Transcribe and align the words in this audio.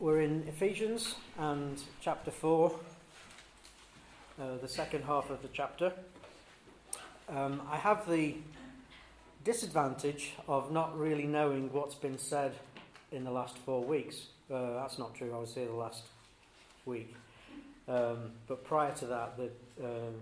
we're 0.00 0.20
in 0.20 0.44
Ephesians 0.46 1.16
and 1.38 1.82
chapter 2.00 2.30
4, 2.30 2.72
uh, 4.40 4.56
the 4.62 4.68
second 4.68 5.02
half 5.02 5.28
of 5.28 5.42
the 5.42 5.48
chapter. 5.52 5.92
Um, 7.28 7.62
I 7.70 7.76
have 7.76 8.08
the 8.08 8.36
disadvantage 9.44 10.34
of 10.46 10.70
not 10.70 10.96
really 10.96 11.24
knowing 11.24 11.72
what's 11.72 11.96
been 11.96 12.18
said 12.18 12.52
in 13.10 13.24
the 13.24 13.30
last 13.30 13.58
four 13.58 13.82
weeks. 13.82 14.26
Uh, 14.52 14.74
that's 14.74 14.98
not 14.98 15.14
true, 15.14 15.34
I 15.34 15.38
was 15.38 15.54
here 15.54 15.66
the 15.66 15.72
last 15.72 16.04
week. 16.86 17.14
Um, 17.88 18.32
but 18.46 18.64
prior 18.64 18.92
to 18.96 19.06
that, 19.06 19.36
the, 19.36 19.50
um, 19.84 20.14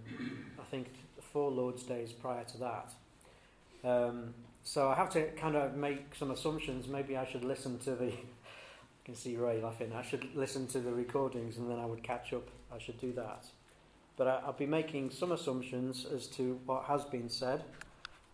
I 0.58 0.64
think 0.70 0.86
four 1.32 1.50
Lord's 1.50 1.82
Days 1.82 2.12
prior 2.12 2.44
to 2.44 2.58
that. 2.58 2.92
Um, 3.84 4.32
so 4.64 4.88
I 4.88 4.94
have 4.94 5.10
to 5.10 5.30
kind 5.32 5.54
of 5.54 5.76
make 5.76 6.14
some 6.14 6.30
assumptions. 6.30 6.88
Maybe 6.88 7.16
I 7.16 7.26
should 7.26 7.44
listen 7.44 7.78
to 7.80 7.94
the. 7.94 8.12
Can 9.06 9.14
see 9.14 9.36
Ray 9.36 9.62
laughing. 9.62 9.92
I 9.94 10.02
should 10.02 10.34
listen 10.34 10.66
to 10.66 10.80
the 10.80 10.90
recordings 10.90 11.58
and 11.58 11.70
then 11.70 11.78
I 11.78 11.86
would 11.86 12.02
catch 12.02 12.32
up. 12.32 12.48
I 12.74 12.78
should 12.80 13.00
do 13.00 13.12
that. 13.12 13.44
But 14.16 14.26
I, 14.26 14.44
will 14.44 14.54
be 14.54 14.66
making 14.66 15.12
some 15.12 15.30
assumptions 15.30 16.04
as 16.12 16.26
to 16.38 16.58
what 16.66 16.86
has 16.86 17.04
been 17.04 17.28
said. 17.28 17.62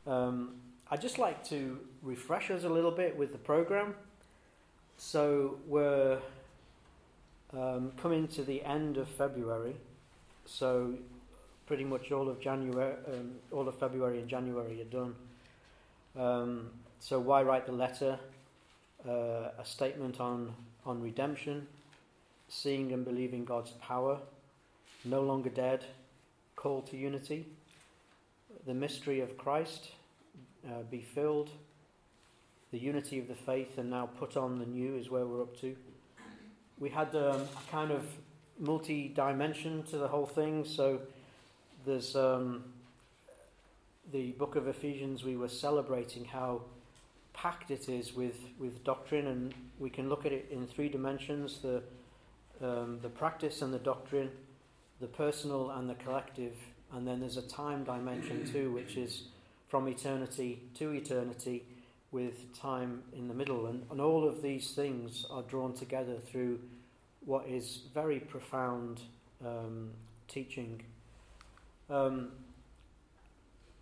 Um, 0.07 0.55
I'd 0.91 1.03
just 1.03 1.19
like 1.19 1.45
to 1.49 1.79
refresh 2.01 2.51
us 2.51 2.65
a 2.65 2.71
little 2.71 2.91
bit 2.91 3.15
with 3.19 3.33
the 3.33 3.39
program. 3.39 3.95
So 4.97 5.59
we're 5.67 6.17
um, 7.53 7.93
coming 7.99 8.27
to 8.29 8.43
the 8.43 8.65
end 8.65 8.97
of 8.97 9.09
February. 9.09 9.77
So 10.47 10.95
pretty 11.67 11.85
much 11.85 12.11
all 12.13 12.31
of 12.31 12.41
January, 12.41 12.95
um, 13.13 13.33
all 13.51 13.69
of 13.69 13.79
February 13.79 14.21
and 14.21 14.27
January 14.27 14.81
are 14.81 14.85
done. 14.85 15.15
Um, 16.19 16.71
so 16.99 17.21
why 17.21 17.43
write 17.43 17.67
the 17.67 17.73
letter? 17.73 18.19
Uh, 19.09 19.51
a 19.59 19.65
statement 19.65 20.21
on, 20.21 20.55
on 20.87 21.03
redemption, 21.03 21.67
seeing 22.49 22.93
and 22.93 23.05
believing 23.05 23.45
God's 23.45 23.73
power, 23.73 24.19
no 25.05 25.23
longer 25.23 25.51
dead, 25.51 25.85
call 26.55 26.83
to 26.83 26.97
unity, 26.97 27.47
the 28.65 28.75
mystery 28.75 29.21
of 29.21 29.37
Christ, 29.37 29.91
uh, 30.67 30.83
be 30.89 31.01
filled, 31.01 31.51
the 32.71 32.79
unity 32.79 33.19
of 33.19 33.27
the 33.27 33.35
faith, 33.35 33.79
and 33.79 33.91
now 33.91 34.07
put 34.07 34.37
on 34.37 34.61
the 34.61 34.67
new 34.67 34.95
is 34.97 35.11
where 35.11 35.27
we're 35.27 35.43
up 35.43 35.59
to. 35.61 35.75
We 36.79 36.89
had 36.89 37.15
um, 37.17 37.41
a 37.41 37.71
kind 37.71 37.91
of 37.91 38.05
multi 38.59 39.09
dimension 39.09 39.83
to 39.85 39.99
the 39.99 40.07
whole 40.07 40.27
thing, 40.27 40.65
so 40.65 41.01
there's 41.85 42.15
um, 42.15 42.63
the 44.13 44.33
book 44.33 44.57
of 44.57 44.69
Ephesians, 44.69 45.25
we 45.25 45.37
were 45.37 45.49
celebrating 45.49 46.25
how 46.25 46.63
packed 47.33 47.71
it 47.71 47.89
is 47.89 48.15
with, 48.15 48.39
with 48.59 48.85
doctrine, 48.85 49.27
and 49.27 49.55
we 49.79 49.91
can 49.91 50.09
look 50.09 50.27
at 50.27 50.33
it 50.33 50.49
in 50.51 50.67
three 50.67 50.89
dimensions 50.89 51.59
the, 51.61 51.83
um, 52.61 52.99
the 53.03 53.09
practice 53.09 53.63
and 53.63 53.73
the 53.73 53.79
doctrine, 53.79 54.31
the 55.01 55.07
personal 55.07 55.71
and 55.71 55.89
the 55.89 55.95
collective, 55.95 56.55
and 56.93 57.07
then 57.07 57.21
there's 57.21 57.37
a 57.37 57.49
time 57.49 57.85
dimension 57.85 58.45
too, 58.53 58.71
which 58.73 58.97
is 58.97 59.25
from 59.69 59.89
eternity 59.89 60.61
to 60.75 60.91
eternity 60.91 61.65
with 62.11 62.55
time 62.55 63.03
in 63.17 63.27
the 63.27 63.35
middle. 63.35 63.67
And, 63.67 63.85
and 63.91 64.01
all 64.01 64.29
of 64.29 64.43
these 64.43 64.73
things 64.73 65.25
are 65.31 65.43
drawn 65.43 65.73
together 65.73 66.17
through 66.31 66.61
what 67.25 67.47
is 67.49 67.81
very 67.95 68.21
profound 68.21 69.01
um, 69.45 69.91
teaching. 70.29 70.83
Um, 71.89 72.33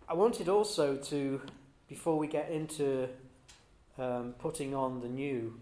I 0.07 0.13
wanted 0.13 0.49
also 0.49 0.95
to, 0.95 1.41
before 1.87 2.17
we 2.17 2.27
get 2.27 2.49
into 2.49 3.09
um, 3.97 4.33
putting 4.39 4.73
on 4.73 5.01
the 5.01 5.07
new, 5.07 5.59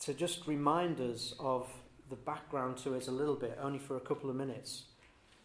to 0.00 0.14
just 0.14 0.46
remind 0.46 1.00
us 1.00 1.34
of 1.38 1.68
the 2.10 2.16
background 2.16 2.76
to 2.78 2.94
it 2.94 3.08
a 3.08 3.10
little 3.10 3.34
bit, 3.34 3.58
only 3.60 3.78
for 3.78 3.96
a 3.96 4.00
couple 4.00 4.30
of 4.30 4.36
minutes, 4.36 4.84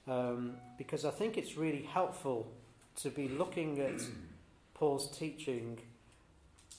um, 0.08 0.56
because 0.78 1.06
I 1.06 1.12
think 1.12 1.38
it's 1.38 1.58
really 1.58 1.84
helpful 1.84 2.52
to 2.98 3.10
be 3.10 3.28
looking 3.28 3.80
at 3.80 4.02
Paul's 4.74 5.16
teaching 5.18 5.80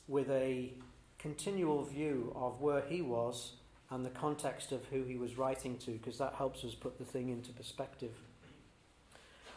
with 0.09 0.29
a 0.31 0.73
continual 1.19 1.85
view 1.85 2.33
of 2.35 2.61
where 2.61 2.83
he 2.83 3.01
was 3.01 3.53
and 3.91 4.05
the 4.05 4.11
context 4.11 4.73
of 4.73 4.85
who 4.87 5.05
he 5.05 5.17
was 5.17 5.37
writing 5.37 5.77
to, 5.79 5.93
because 5.93 6.19
that 6.19 6.35
helps 6.35 6.65
us 6.65 6.75
put 6.75 6.99
the 6.99 7.05
thing 7.05 7.29
into 7.29 7.53
perspective. 7.53 8.13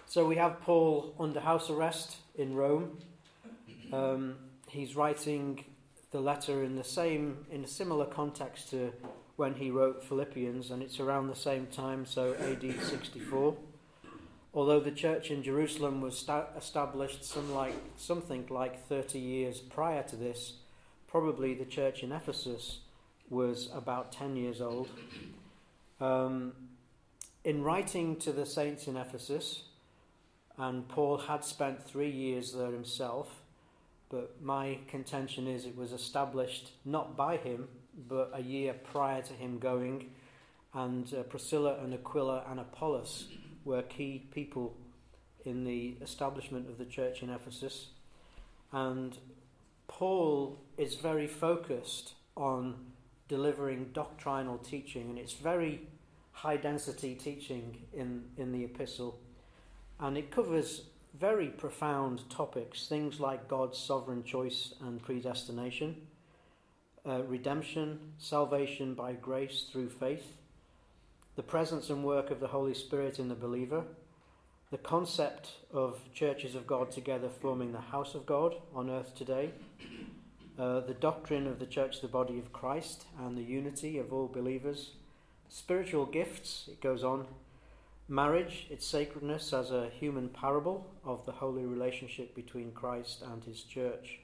So 0.07 0.25
we 0.25 0.35
have 0.35 0.61
Paul 0.61 1.15
under 1.19 1.39
house 1.39 1.69
arrest 1.69 2.17
in 2.35 2.53
Rome. 2.53 2.97
Um, 3.91 4.35
he's 4.75 4.95
writing 4.95 5.63
the 6.11 6.19
letter 6.19 6.63
in 6.63 6.75
the 6.75 6.83
same, 6.83 7.45
in 7.51 7.63
a 7.63 7.67
similar 7.67 8.05
context 8.05 8.69
to 8.69 8.91
when 9.35 9.55
he 9.55 9.71
wrote 9.71 10.03
Philippians, 10.03 10.71
and 10.71 10.81
it's 10.81 10.99
around 10.99 11.27
the 11.27 11.35
same 11.35 11.67
time, 11.67 12.05
so 12.05 12.35
AD 12.35 12.61
64. 12.81 13.55
Although 14.53 14.79
the 14.79 14.91
church 14.91 15.31
in 15.31 15.43
Jerusalem 15.43 15.99
was 15.99 16.17
sta- 16.17 16.47
established 16.57 17.25
some 17.25 17.53
like, 17.53 17.75
something 17.97 18.45
like 18.49 18.87
30 18.87 19.19
years 19.19 19.59
prior 19.59 20.03
to 20.03 20.15
this, 20.15 20.53
probably 21.07 21.53
the 21.53 21.65
church 21.65 22.03
in 22.03 22.11
Ephesus 22.13 22.79
was 23.29 23.69
about 23.73 24.11
10 24.11 24.37
years 24.37 24.61
old. 24.61 24.89
Um, 25.99 26.53
in 27.43 27.63
writing 27.63 28.15
to 28.17 28.31
the 28.31 28.45
saints 28.45 28.87
in 28.87 28.95
Ephesus, 28.95 29.63
and 30.57 30.87
Paul 30.87 31.17
had 31.17 31.43
spent 31.43 31.83
three 31.83 32.09
years 32.09 32.53
there 32.53 32.71
himself. 32.71 33.41
But 34.09 34.41
my 34.41 34.79
contention 34.87 35.47
is 35.47 35.65
it 35.65 35.75
was 35.75 35.91
established 35.91 36.71
not 36.83 37.17
by 37.17 37.37
him, 37.37 37.67
but 38.07 38.31
a 38.33 38.41
year 38.41 38.73
prior 38.73 39.21
to 39.21 39.33
him 39.33 39.59
going. 39.59 40.11
And 40.73 41.11
uh, 41.13 41.23
Priscilla 41.23 41.77
and 41.81 41.93
Aquila 41.93 42.43
and 42.49 42.59
Apollos 42.59 43.29
were 43.63 43.81
key 43.81 44.27
people 44.31 44.75
in 45.43 45.63
the 45.63 45.97
establishment 46.01 46.69
of 46.69 46.77
the 46.77 46.85
church 46.85 47.23
in 47.23 47.29
Ephesus. 47.29 47.87
And 48.71 49.17
Paul 49.87 50.59
is 50.77 50.95
very 50.95 51.27
focused 51.27 52.13
on 52.35 52.75
delivering 53.27 53.91
doctrinal 53.93 54.57
teaching, 54.57 55.09
and 55.09 55.17
it's 55.17 55.33
very 55.33 55.87
high 56.31 56.57
density 56.57 57.15
teaching 57.15 57.77
in, 57.93 58.25
in 58.37 58.51
the 58.51 58.65
epistle 58.65 59.17
and 59.99 60.17
it 60.17 60.31
covers 60.31 60.83
very 61.19 61.47
profound 61.47 62.29
topics, 62.29 62.87
things 62.87 63.19
like 63.19 63.47
God's 63.47 63.77
sovereign 63.77 64.23
choice 64.23 64.73
and 64.81 65.01
predestination, 65.01 65.95
uh, 67.07 67.23
redemption, 67.23 67.99
salvation 68.17 68.93
by 68.93 69.13
grace 69.13 69.67
through 69.71 69.89
faith, 69.89 70.33
the 71.35 71.43
presence 71.43 71.89
and 71.89 72.03
work 72.03 72.31
of 72.31 72.39
the 72.39 72.47
Holy 72.47 72.73
Spirit 72.73 73.19
in 73.19 73.29
the 73.29 73.35
believer, 73.35 73.83
the 74.71 74.77
concept 74.77 75.51
of 75.71 75.99
churches 76.13 76.55
of 76.55 76.67
God 76.67 76.91
together 76.91 77.29
forming 77.29 77.71
the 77.71 77.79
house 77.79 78.15
of 78.15 78.25
God 78.25 78.55
on 78.73 78.89
earth 78.89 79.15
today, 79.15 79.51
uh, 80.57 80.81
the 80.81 80.95
doctrine 80.99 81.47
of 81.47 81.59
the 81.59 81.65
church, 81.65 82.01
the 82.01 82.07
body 82.07 82.39
of 82.39 82.51
Christ, 82.51 83.05
and 83.19 83.37
the 83.37 83.43
unity 83.43 83.97
of 83.99 84.11
all 84.11 84.27
believers, 84.27 84.91
spiritual 85.49 86.05
gifts, 86.05 86.67
it 86.69 86.81
goes 86.81 87.03
on, 87.03 87.27
Marriage, 88.07 88.67
its 88.69 88.85
sacredness 88.85 89.51
as 89.51 89.71
a 89.71 89.89
human 89.89 90.29
parable 90.29 90.85
of 91.03 91.25
the 91.25 91.31
holy 91.31 91.65
relationship 91.65 92.35
between 92.35 92.71
Christ 92.71 93.23
and 93.23 93.43
his 93.43 93.63
church. 93.63 94.19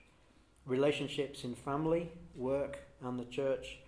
Relationships 0.68 1.44
in 1.44 1.56
family, 1.56 2.12
work, 2.36 2.78
and 3.04 3.20
the 3.20 3.26
church. 3.26 3.80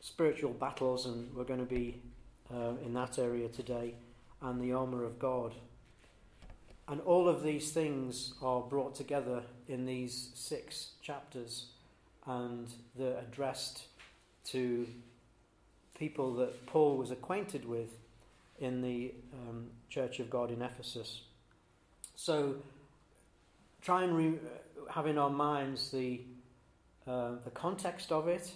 Spiritual 0.00 0.52
battles, 0.52 1.06
and 1.06 1.34
we're 1.34 1.44
going 1.44 1.60
to 1.60 1.64
be 1.64 2.02
uh, 2.52 2.74
in 2.84 2.92
that 2.92 3.18
area 3.18 3.48
today. 3.48 3.94
And 4.42 4.60
the 4.60 4.74
armour 4.74 5.02
of 5.02 5.18
God. 5.18 5.54
And 6.86 7.00
all 7.00 7.26
of 7.26 7.42
these 7.42 7.72
things 7.72 8.34
are 8.42 8.60
brought 8.60 8.94
together 8.94 9.44
in 9.66 9.86
these 9.86 10.30
six 10.34 10.90
chapters, 11.00 11.68
and 12.26 12.68
they're 12.98 13.18
addressed 13.18 13.84
to 14.48 14.86
people 15.98 16.34
that 16.34 16.66
Paul 16.66 16.98
was 16.98 17.10
acquainted 17.10 17.64
with 17.64 18.01
in 18.62 18.80
the 18.80 19.12
um, 19.34 19.66
Church 19.90 20.20
of 20.20 20.30
God 20.30 20.50
in 20.50 20.62
Ephesus. 20.62 21.22
So, 22.14 22.54
try 23.82 24.04
and 24.04 24.16
re- 24.16 24.38
have 24.88 25.06
in 25.06 25.18
our 25.18 25.30
minds 25.30 25.90
the, 25.90 26.20
uh, 27.06 27.32
the 27.44 27.50
context 27.50 28.12
of 28.12 28.28
it, 28.28 28.52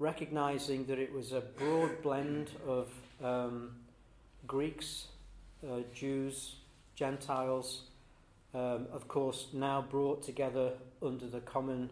recognizing 0.00 0.84
that 0.86 0.98
it 0.98 1.12
was 1.12 1.32
a 1.32 1.40
broad 1.40 2.02
blend 2.02 2.50
of 2.66 2.90
um, 3.22 3.76
Greeks, 4.46 5.06
uh, 5.64 5.80
Jews, 5.94 6.56
Gentiles, 6.96 7.82
um, 8.54 8.86
of 8.92 9.06
course, 9.06 9.46
now 9.52 9.84
brought 9.88 10.22
together 10.24 10.72
under 11.00 11.26
the 11.26 11.40
common 11.40 11.90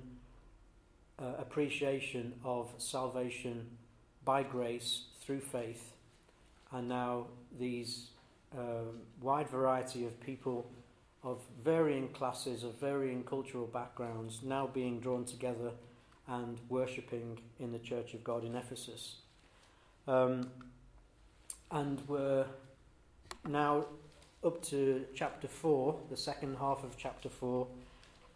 uh, 1.20 1.26
appreciation 1.38 2.35
of 2.44 2.73
salvation 2.79 3.67
by 4.25 4.43
grace 4.43 5.05
through 5.20 5.41
faith 5.41 5.92
and 6.73 6.89
now 6.89 7.27
these 7.59 8.11
um, 8.57 9.01
wide 9.21 9.49
variety 9.49 10.05
of 10.05 10.19
people 10.21 10.67
of 11.25 11.41
varying 11.63 12.09
classes, 12.09 12.65
of 12.65 12.75
varying 12.81 13.23
cultural 13.23 13.67
backgrounds, 13.67 14.41
now 14.43 14.67
being 14.67 14.99
drawn 15.01 15.25
together 15.25 15.71
and 16.27 16.59
worshipping 16.69 17.39
in 17.61 17.73
the 17.73 17.79
Church 17.79 18.15
of 18.15 18.25
God 18.25 18.45
in 18.45 18.57
Ephesus. 18.57 19.17
Um, 20.09 20.51
and 21.71 22.01
we're 22.09 22.47
now 23.49 23.87
up 24.45 24.63
to 24.63 25.05
chapter 25.15 25.47
4, 25.47 26.01
the 26.11 26.17
second 26.17 26.57
half 26.59 26.83
of 26.83 26.97
chapter 26.97 27.29
4, 27.29 27.67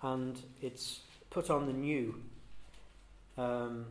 and 0.03 0.41
it's 0.63 1.01
put 1.31 1.51
on 1.51 1.67
the 1.67 1.73
new. 1.73 2.23
Um, 3.37 3.87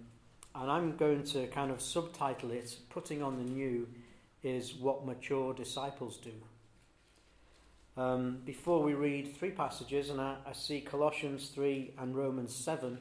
and 0.56 0.72
I'm 0.72 0.96
going 0.96 1.24
to 1.26 1.48
kind 1.48 1.70
of 1.70 1.82
subtitle 1.82 2.52
it 2.52 2.78
Putting 2.90 3.22
on 3.22 3.38
the 3.38 3.44
New 3.44 3.88
is 4.46 4.76
What 4.76 5.06
Mature 5.08 5.56
Disciples 5.56 6.18
Do. 6.18 6.32
Um, 7.98 8.42
before 8.46 8.84
we 8.84 8.94
read 8.94 9.36
three 9.36 9.50
passages, 9.50 10.12
and 10.12 10.22
I, 10.22 10.36
I, 10.46 10.54
see 10.54 10.82
Colossians 10.82 11.50
3 11.50 11.94
and 11.98 12.16
Romans 12.16 12.54
7 12.54 13.00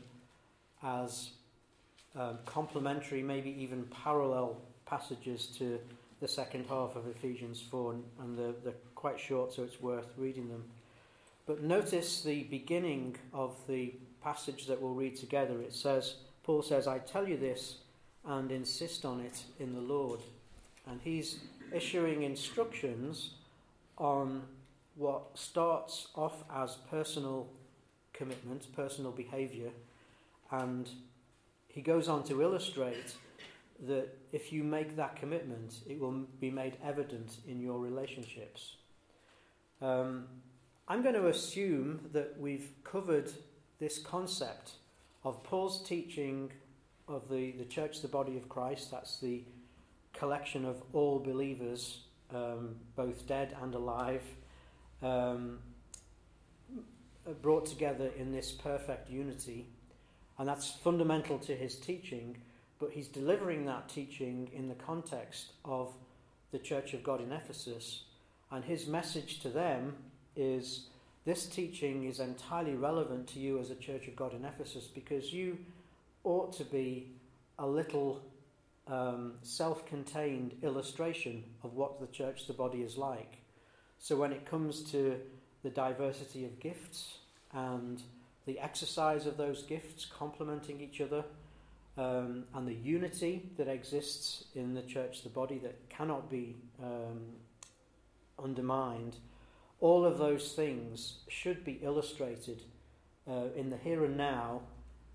as 0.83 1.33
um, 2.19 2.39
complementary, 2.47 3.23
maybe 3.23 3.51
even 3.59 3.85
parallel 4.05 4.57
passages 4.87 5.47
to 5.59 5.79
the 6.21 6.29
second 6.29 6.65
half 6.67 6.97
of 6.97 7.07
Ephesians 7.09 7.63
4, 7.71 7.97
and, 8.21 8.39
they're, 8.39 8.55
they're 8.65 8.75
quite 8.95 9.21
short, 9.21 9.53
so 9.53 9.65
it's 9.65 9.83
worth 9.83 10.15
reading 10.17 10.49
them. 10.49 10.65
But 11.47 11.63
notice 11.63 12.23
the 12.23 12.45
beginning 12.45 13.17
of 13.35 13.55
the 13.69 13.93
passage 14.23 14.67
that 14.67 14.81
we'll 14.81 14.95
read 14.95 15.17
together. 15.17 15.61
It 15.61 15.75
says, 15.75 16.15
Paul 16.43 16.63
says, 16.63 16.89
I 16.89 17.01
tell 17.01 17.29
you 17.29 17.37
this 17.37 17.79
and 18.25 18.51
insist 18.51 19.05
on 19.05 19.21
it 19.21 19.43
in 19.61 19.75
the 19.75 19.81
Lord. 19.83 20.21
And 20.87 21.01
he's 21.03 21.39
issuing 21.73 22.23
instructions 22.23 23.31
on 23.99 24.43
what 24.97 25.23
starts 25.35 26.09
off 26.15 26.45
as 26.55 26.77
personal 26.91 27.49
commitment, 28.13 28.67
personal 28.75 29.11
behavior, 29.11 29.71
and 30.51 30.89
he 31.69 31.81
goes 31.81 32.09
on 32.09 32.23
to 32.25 32.43
illustrate 32.43 33.17
that 33.89 34.09
if 34.33 34.53
you 34.53 34.63
make 34.63 34.97
that 34.97 35.17
commitment, 35.17 35.81
it 35.89 35.99
will 35.99 36.25
be 36.41 36.51
made 36.51 36.77
evident 36.85 37.39
in 37.49 37.61
your 37.61 37.79
relationships. 37.79 38.77
Um, 39.83 40.27
I'm 40.87 41.03
going 41.03 41.15
to 41.15 41.27
assume 41.27 42.09
that 42.13 42.39
we've 42.39 42.71
covered 42.85 43.33
this 43.81 43.99
concept 43.99 44.73
of 45.25 45.43
Paul's 45.43 45.87
teaching 45.87 46.53
of 47.09 47.29
the, 47.29 47.53
the 47.53 47.65
church, 47.65 48.01
the 48.03 48.09
body 48.09 48.37
of 48.37 48.49
Christ. 48.49 48.91
That's 48.91 49.19
the 49.19 49.43
collection 50.25 50.65
of 50.65 50.83
all 50.95 51.19
believers, 51.19 51.99
um, 52.35 52.77
both 52.97 53.27
dead 53.27 53.55
and 53.61 53.75
alive, 53.75 54.23
um, 55.03 55.59
brought 57.43 57.67
together 57.67 58.11
in 58.17 58.33
this 58.33 58.51
perfect 58.51 59.11
unity. 59.11 59.67
And 60.39 60.49
that's 60.49 60.71
fundamental 60.71 61.39
to 61.41 61.55
his 61.55 61.77
teaching, 61.77 62.39
but 62.81 62.91
he's 62.91 63.07
delivering 63.07 63.67
that 63.67 63.91
teaching 63.91 64.49
in 64.55 64.67
the 64.67 64.75
context 64.77 65.53
of 65.63 65.93
the 66.53 66.59
Church 66.59 66.95
of 66.95 67.05
God 67.05 67.21
in 67.21 67.31
Ephesus. 67.31 68.05
And 68.51 68.65
his 68.65 68.87
message 68.87 69.41
to 69.41 69.51
them 69.51 69.95
is 70.37 70.87
this 71.27 71.45
teaching 71.45 72.05
is 72.05 72.19
entirely 72.19 72.77
relevant 72.77 73.27
to 73.35 73.41
you 73.41 73.59
as 73.59 73.71
a 73.71 73.77
Church 73.77 74.09
of 74.09 74.17
God 74.17 74.33
in 74.33 74.47
Ephesus 74.47 74.87
because 74.87 75.35
you 75.35 75.59
ought 76.25 76.55
to 76.55 76.65
be 76.65 77.11
a 77.59 77.67
little 77.67 78.23
um, 78.87 79.35
self 79.43 79.87
contained 79.87 80.55
illustration 80.63 81.45
of 81.63 81.75
what 81.75 82.01
the 82.01 82.07
church, 82.07 82.47
the 82.47 82.53
body, 82.53 82.83
is 82.83 82.97
like. 82.97 83.39
So 83.99 84.17
when 84.17 84.33
it 84.33 84.45
comes 84.45 84.83
to 84.93 85.17
the 85.63 85.71
diversity 85.71 86.45
of 86.45 86.61
gifts 86.61 87.19
and 87.53 88.03
the 88.47 88.59
exercise 88.59 89.27
of 89.27 89.37
those 89.37 89.63
gifts 89.63 90.05
complementing 90.05 90.81
each 90.81 91.01
other, 91.01 91.25
um, 91.97 92.45
and 92.55 92.67
the 92.67 92.75
unity 92.75 93.51
that 93.57 93.69
exists 93.69 94.45
in 94.55 94.75
the 94.75 94.83
church, 94.83 95.23
the 95.23 95.29
body, 95.29 95.59
that 95.59 95.89
cannot 95.89 96.29
be 96.29 96.57
um, 96.83 97.21
undermined, 98.43 99.17
all 99.81 100.05
of 100.05 100.19
those 100.19 100.53
things 100.53 101.19
should 101.29 101.65
be 101.65 101.79
illustrated 101.83 102.63
uh, 103.29 103.45
in 103.57 103.71
the 103.71 103.77
here 103.77 104.05
and 104.05 104.17
now 104.17 104.61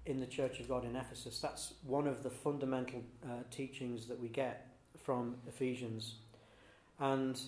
in 0.10 0.20
the 0.20 0.26
Church 0.26 0.60
of 0.60 0.68
God 0.68 0.86
in 0.86 0.96
Ephesus. 0.96 1.40
That's 1.40 1.74
one 1.86 2.08
of 2.08 2.24
the 2.24 2.30
fundamental 2.30 3.04
uh, 3.24 3.44
teachings 3.52 4.08
that 4.08 4.20
we 4.20 4.28
get 4.28 4.68
from 5.04 5.36
Ephesians. 5.48 6.16
And 7.00 7.40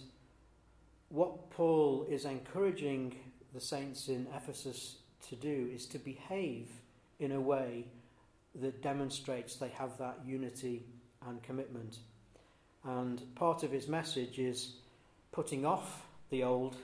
what 1.10 1.50
Paul 1.50 2.06
is 2.10 2.26
encouraging 2.26 3.16
the 3.54 3.60
saints 3.60 4.08
in 4.08 4.28
Ephesus 4.36 4.98
to 5.30 5.36
do 5.36 5.70
is 5.74 5.86
to 5.88 6.00
behave 6.00 6.70
in 7.20 7.34
a 7.34 7.42
way 7.42 7.86
that 8.56 8.82
demonstrates 8.82 9.56
they 9.56 9.70
have 9.70 9.98
that 9.98 10.20
unity 10.26 10.84
and 11.28 11.42
commitment. 11.44 11.98
And 12.84 13.22
part 13.36 13.64
of 13.64 13.72
his 13.72 13.88
message 13.88 14.40
is 14.40 14.76
putting 15.32 15.66
off 15.66 16.06
the 16.30 16.44
old 16.44 16.78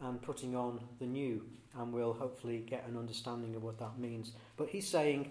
and 0.00 0.20
putting 0.22 0.54
on 0.54 0.80
the 1.00 1.06
new. 1.06 1.44
And 1.78 1.92
we'll 1.92 2.12
hopefully 2.12 2.64
get 2.66 2.86
an 2.88 2.96
understanding 2.96 3.54
of 3.54 3.62
what 3.62 3.78
that 3.78 3.98
means. 3.98 4.32
But 4.56 4.68
he's 4.68 4.88
saying, 4.88 5.30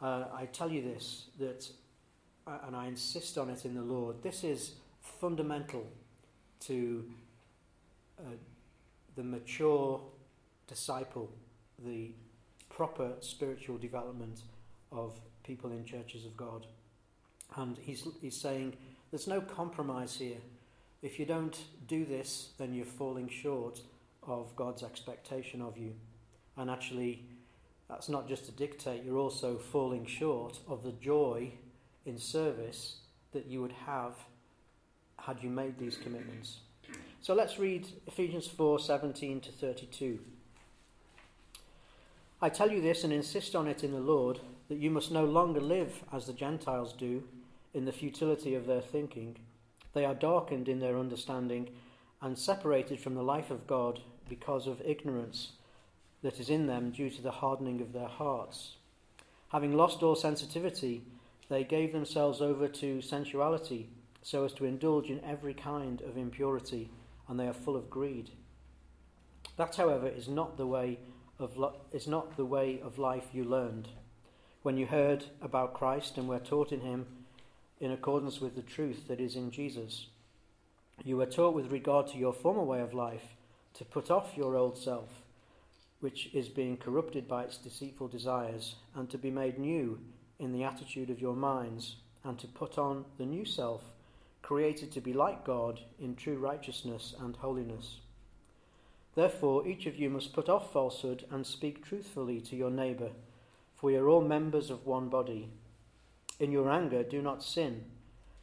uh, 0.00 0.24
I 0.32 0.46
tell 0.46 0.70
you 0.70 0.82
this, 0.82 1.26
that, 1.38 1.68
uh, 2.46 2.58
and 2.66 2.76
I 2.76 2.86
insist 2.86 3.38
on 3.38 3.50
it 3.50 3.64
in 3.64 3.74
the 3.74 3.82
Lord, 3.82 4.22
this 4.22 4.44
is 4.44 4.72
fundamental 5.00 5.86
to 6.60 7.04
uh, 8.18 8.22
the 9.16 9.22
mature 9.22 10.00
disciple, 10.66 11.30
the 11.84 12.12
proper 12.70 13.12
spiritual 13.20 13.76
development 13.76 14.40
of 14.90 15.18
people 15.44 15.70
in 15.70 15.84
churches 15.84 16.24
of 16.24 16.36
God. 16.36 16.66
And 17.56 17.76
he's, 17.78 18.06
he's 18.20 18.36
saying 18.36 18.74
there's 19.10 19.26
no 19.26 19.40
compromise 19.40 20.16
here. 20.16 20.38
If 21.02 21.18
you 21.18 21.26
don't 21.26 21.58
do 21.86 22.04
this, 22.04 22.50
then 22.58 22.74
you're 22.74 22.86
falling 22.86 23.28
short 23.28 23.80
of 24.26 24.54
God's 24.56 24.82
expectation 24.82 25.60
of 25.60 25.76
you. 25.76 25.94
And 26.56 26.70
actually, 26.70 27.24
that's 27.88 28.08
not 28.08 28.28
just 28.28 28.48
a 28.48 28.52
dictate, 28.52 29.04
you're 29.04 29.18
also 29.18 29.56
falling 29.56 30.06
short 30.06 30.58
of 30.68 30.82
the 30.82 30.92
joy 30.92 31.52
in 32.06 32.18
service 32.18 32.96
that 33.32 33.46
you 33.46 33.60
would 33.62 33.72
have 33.86 34.14
had 35.18 35.42
you 35.42 35.50
made 35.50 35.78
these 35.78 35.96
commitments. 35.96 36.58
So 37.20 37.34
let's 37.34 37.58
read 37.58 37.86
Ephesians 38.06 38.46
4 38.46 38.78
17 38.80 39.40
to 39.42 39.52
32. 39.52 40.18
I 42.40 42.48
tell 42.48 42.70
you 42.70 42.80
this 42.80 43.04
and 43.04 43.12
insist 43.12 43.54
on 43.54 43.68
it 43.68 43.84
in 43.84 43.92
the 43.92 44.00
Lord 44.00 44.40
that 44.68 44.78
you 44.78 44.90
must 44.90 45.12
no 45.12 45.24
longer 45.24 45.60
live 45.60 46.02
as 46.12 46.26
the 46.26 46.32
Gentiles 46.32 46.92
do 46.92 47.22
in 47.72 47.84
the 47.84 47.92
futility 47.92 48.54
of 48.54 48.66
their 48.66 48.80
thinking. 48.80 49.36
They 49.92 50.04
are 50.04 50.14
darkened 50.14 50.68
in 50.68 50.80
their 50.80 50.98
understanding 50.98 51.68
and 52.20 52.36
separated 52.36 53.00
from 53.00 53.14
the 53.14 53.22
life 53.22 53.50
of 53.50 53.66
God 53.66 54.00
because 54.32 54.66
of 54.66 54.80
ignorance 54.82 55.52
that 56.22 56.40
is 56.40 56.48
in 56.48 56.66
them 56.66 56.90
due 56.90 57.10
to 57.10 57.20
the 57.20 57.30
hardening 57.42 57.82
of 57.82 57.92
their 57.92 58.08
hearts. 58.08 58.76
Having 59.48 59.76
lost 59.76 60.02
all 60.02 60.14
sensitivity, 60.16 61.02
they 61.50 61.64
gave 61.64 61.92
themselves 61.92 62.40
over 62.40 62.66
to 62.66 63.02
sensuality 63.02 63.90
so 64.22 64.46
as 64.46 64.54
to 64.54 64.64
indulge 64.64 65.10
in 65.10 65.22
every 65.22 65.52
kind 65.52 66.00
of 66.00 66.16
impurity, 66.16 66.88
and 67.28 67.38
they 67.38 67.46
are 67.46 67.52
full 67.52 67.76
of 67.76 67.90
greed. 67.90 68.30
That, 69.58 69.76
however, 69.76 70.08
is 70.08 70.28
not 70.28 70.56
the 70.56 70.66
way 70.66 70.98
of 71.38 71.58
li- 71.58 71.78
is 71.92 72.06
not 72.06 72.38
the 72.38 72.46
way 72.46 72.80
of 72.82 72.98
life 72.98 73.26
you 73.34 73.44
learned 73.44 73.88
when 74.62 74.78
you 74.78 74.86
heard 74.86 75.26
about 75.42 75.74
Christ 75.74 76.16
and 76.16 76.26
were 76.26 76.38
taught 76.38 76.72
in 76.72 76.80
him 76.80 77.04
in 77.80 77.92
accordance 77.92 78.40
with 78.40 78.56
the 78.56 78.62
truth 78.62 79.08
that 79.08 79.20
is 79.20 79.36
in 79.36 79.50
Jesus. 79.50 80.06
You 81.04 81.18
were 81.18 81.26
taught 81.26 81.54
with 81.54 81.70
regard 81.70 82.06
to 82.08 82.16
your 82.16 82.32
former 82.32 82.62
way 82.62 82.80
of 82.80 82.94
life 82.94 83.36
to 83.74 83.84
put 83.84 84.10
off 84.10 84.36
your 84.36 84.56
old 84.56 84.76
self, 84.76 85.08
which 86.00 86.30
is 86.34 86.48
being 86.48 86.76
corrupted 86.76 87.28
by 87.28 87.44
its 87.44 87.56
deceitful 87.56 88.08
desires, 88.08 88.76
and 88.94 89.08
to 89.10 89.18
be 89.18 89.30
made 89.30 89.58
new 89.58 89.98
in 90.38 90.52
the 90.52 90.64
attitude 90.64 91.10
of 91.10 91.20
your 91.20 91.36
minds, 91.36 91.96
and 92.24 92.38
to 92.38 92.46
put 92.46 92.76
on 92.76 93.04
the 93.18 93.26
new 93.26 93.44
self, 93.44 93.82
created 94.42 94.90
to 94.92 95.00
be 95.00 95.12
like 95.12 95.44
God 95.44 95.80
in 96.00 96.16
true 96.16 96.36
righteousness 96.36 97.14
and 97.20 97.36
holiness. 97.36 98.00
Therefore, 99.14 99.66
each 99.66 99.86
of 99.86 99.96
you 99.96 100.10
must 100.10 100.32
put 100.32 100.48
off 100.48 100.72
falsehood 100.72 101.24
and 101.30 101.46
speak 101.46 101.84
truthfully 101.84 102.40
to 102.40 102.56
your 102.56 102.70
neighbour, 102.70 103.10
for 103.76 103.86
we 103.86 103.96
are 103.96 104.08
all 104.08 104.22
members 104.22 104.70
of 104.70 104.86
one 104.86 105.08
body. 105.08 105.50
In 106.40 106.50
your 106.50 106.70
anger, 106.70 107.02
do 107.02 107.22
not 107.22 107.42
sin. 107.42 107.84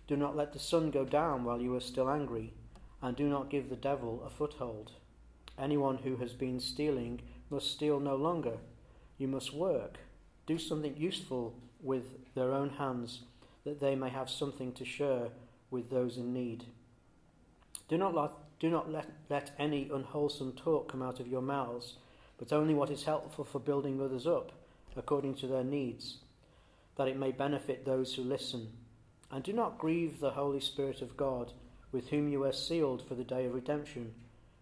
Do 0.07 0.15
not 0.15 0.35
let 0.35 0.53
the 0.53 0.59
sun 0.59 0.91
go 0.91 1.05
down 1.05 1.43
while 1.43 1.61
you 1.61 1.75
are 1.75 1.81
still 1.81 2.09
angry, 2.09 2.53
and 3.01 3.15
do 3.15 3.27
not 3.27 3.49
give 3.49 3.69
the 3.69 3.75
devil 3.75 4.23
a 4.25 4.29
foothold. 4.29 4.91
Anyone 5.59 5.97
who 5.97 6.15
has 6.17 6.33
been 6.33 6.59
stealing 6.59 7.21
must 7.49 7.71
steal 7.71 7.99
no 7.99 8.15
longer. 8.15 8.57
You 9.17 9.27
must 9.27 9.53
work, 9.53 9.97
do 10.47 10.57
something 10.57 10.95
useful 10.95 11.53
with 11.81 12.33
their 12.33 12.53
own 12.53 12.69
hands, 12.69 13.21
that 13.65 13.81
they 13.81 13.95
may 13.95 14.09
have 14.09 14.29
something 14.29 14.71
to 14.73 14.85
share 14.85 15.29
with 15.69 15.89
those 15.89 16.17
in 16.17 16.33
need. 16.33 16.65
Do 17.89 17.97
not 17.97 18.15
let, 18.15 18.31
do 18.59 18.69
not 18.69 18.91
let, 18.91 19.07
let 19.29 19.51
any 19.59 19.89
unwholesome 19.93 20.53
talk 20.53 20.91
come 20.91 21.01
out 21.01 21.19
of 21.19 21.27
your 21.27 21.41
mouths, 21.41 21.95
but 22.37 22.53
only 22.53 22.73
what 22.73 22.89
is 22.89 23.03
helpful 23.03 23.43
for 23.43 23.59
building 23.59 24.01
others 24.01 24.25
up, 24.25 24.53
according 24.95 25.35
to 25.35 25.47
their 25.47 25.63
needs, 25.63 26.19
that 26.95 27.07
it 27.07 27.17
may 27.17 27.31
benefit 27.31 27.85
those 27.85 28.15
who 28.15 28.23
listen. 28.23 28.69
And 29.31 29.43
do 29.43 29.53
not 29.53 29.77
grieve 29.77 30.19
the 30.19 30.31
Holy 30.31 30.61
Spirit 30.61 31.01
of 31.01 31.17
God, 31.17 31.51
with 31.91 32.09
whom 32.09 32.29
you 32.29 32.43
are 32.43 32.53
sealed 32.53 33.05
for 33.05 33.15
the 33.15 33.23
day 33.23 33.45
of 33.45 33.53
redemption. 33.53 34.13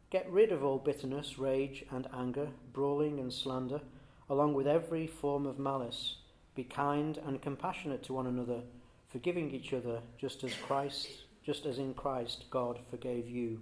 Get 0.09 0.29
rid 0.31 0.51
of 0.51 0.63
all 0.63 0.77
bitterness, 0.77 1.37
rage, 1.37 1.85
and 1.91 2.07
anger, 2.13 2.47
brawling 2.71 3.19
and 3.19 3.31
slander, 3.31 3.81
along 4.29 4.53
with 4.53 4.67
every 4.67 5.05
form 5.05 5.45
of 5.45 5.59
malice. 5.59 6.15
Be 6.55 6.63
kind 6.63 7.19
and 7.25 7.41
compassionate 7.41 8.03
to 8.03 8.13
one 8.13 8.27
another, 8.27 8.61
forgiving 9.09 9.51
each 9.51 9.73
other, 9.73 9.99
just 10.17 10.43
as 10.43 10.53
Christ, 10.65 11.09
just 11.45 11.65
as 11.65 11.77
in 11.77 11.93
Christ 11.93 12.45
God 12.49 12.79
forgave 12.89 13.29
you. 13.29 13.59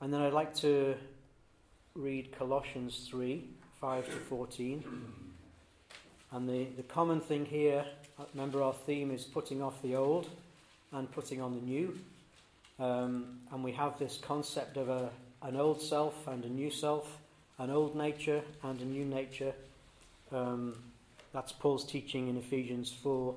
And 0.00 0.12
then 0.12 0.20
I'd 0.20 0.32
like 0.32 0.54
to 0.56 0.96
read 1.94 2.36
Colossians 2.36 3.06
3 3.08 3.48
5 3.80 4.06
to 4.06 4.12
14. 4.12 4.84
And 6.32 6.48
the, 6.48 6.64
the 6.76 6.82
common 6.82 7.20
thing 7.20 7.44
here, 7.46 7.84
remember 8.32 8.62
our 8.62 8.72
theme 8.72 9.12
is 9.12 9.24
putting 9.24 9.62
off 9.62 9.80
the 9.82 9.94
old 9.94 10.28
and 10.90 11.10
putting 11.12 11.40
on 11.40 11.54
the 11.54 11.60
new. 11.60 11.98
Um, 12.78 13.38
and 13.52 13.62
we 13.62 13.72
have 13.72 13.98
this 13.98 14.18
concept 14.20 14.76
of 14.76 14.88
a, 14.88 15.10
an 15.42 15.56
old 15.56 15.80
self 15.80 16.26
and 16.26 16.44
a 16.44 16.48
new 16.48 16.70
self, 16.70 17.18
an 17.58 17.70
old 17.70 17.94
nature 17.96 18.42
and 18.62 18.80
a 18.80 18.84
new 18.84 19.04
nature. 19.04 19.52
Um, 20.32 20.76
that's 21.32 21.52
Paul's 21.52 21.84
teaching 21.84 22.28
in 22.28 22.36
Ephesians 22.36 22.92
4 23.02 23.34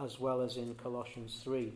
as 0.00 0.20
well 0.20 0.40
as 0.40 0.56
in 0.56 0.74
Colossians 0.74 1.40
3. 1.42 1.72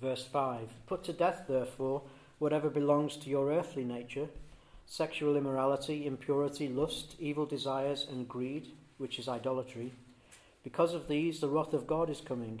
Verse 0.00 0.24
5 0.24 0.68
Put 0.86 1.04
to 1.04 1.12
death, 1.12 1.44
therefore, 1.48 2.02
whatever 2.38 2.68
belongs 2.68 3.16
to 3.18 3.30
your 3.30 3.52
earthly 3.52 3.84
nature 3.84 4.28
sexual 4.86 5.36
immorality, 5.36 6.06
impurity, 6.06 6.68
lust, 6.68 7.14
evil 7.18 7.46
desires, 7.46 8.06
and 8.10 8.28
greed, 8.28 8.68
which 8.98 9.18
is 9.18 9.28
idolatry. 9.28 9.92
Because 10.64 10.92
of 10.92 11.08
these, 11.08 11.40
the 11.40 11.48
wrath 11.48 11.72
of 11.72 11.86
God 11.86 12.10
is 12.10 12.20
coming. 12.20 12.60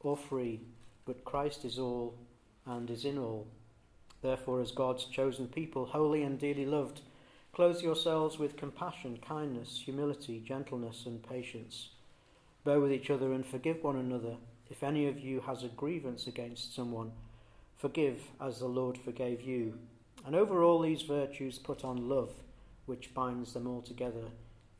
or 0.00 0.16
free, 0.16 0.60
but 1.04 1.24
Christ 1.24 1.64
is 1.64 1.78
all 1.78 2.14
and 2.66 2.90
is 2.90 3.04
in 3.04 3.18
all. 3.18 3.46
Therefore, 4.22 4.60
as 4.60 4.70
God's 4.70 5.04
chosen 5.04 5.48
people, 5.48 5.86
holy 5.86 6.22
and 6.22 6.38
dearly 6.38 6.66
loved, 6.66 7.00
clothe 7.52 7.80
yourselves 7.80 8.38
with 8.38 8.56
compassion, 8.56 9.18
kindness, 9.26 9.80
humility, 9.84 10.42
gentleness, 10.46 11.04
and 11.06 11.22
patience. 11.22 11.90
Bear 12.64 12.80
with 12.80 12.92
each 12.92 13.10
other 13.10 13.32
and 13.32 13.46
forgive 13.46 13.82
one 13.82 13.96
another. 13.96 14.36
If 14.70 14.82
any 14.82 15.06
of 15.06 15.18
you 15.18 15.40
has 15.40 15.64
a 15.64 15.68
grievance 15.68 16.26
against 16.26 16.74
someone, 16.74 17.12
forgive 17.78 18.20
as 18.40 18.58
the 18.58 18.66
Lord 18.66 18.98
forgave 18.98 19.40
you. 19.40 19.78
And 20.26 20.36
over 20.36 20.62
all 20.62 20.80
these 20.80 21.02
virtues, 21.02 21.58
put 21.58 21.82
on 21.82 22.08
love, 22.08 22.30
which 22.84 23.14
binds 23.14 23.54
them 23.54 23.66
all 23.66 23.80
together 23.80 24.26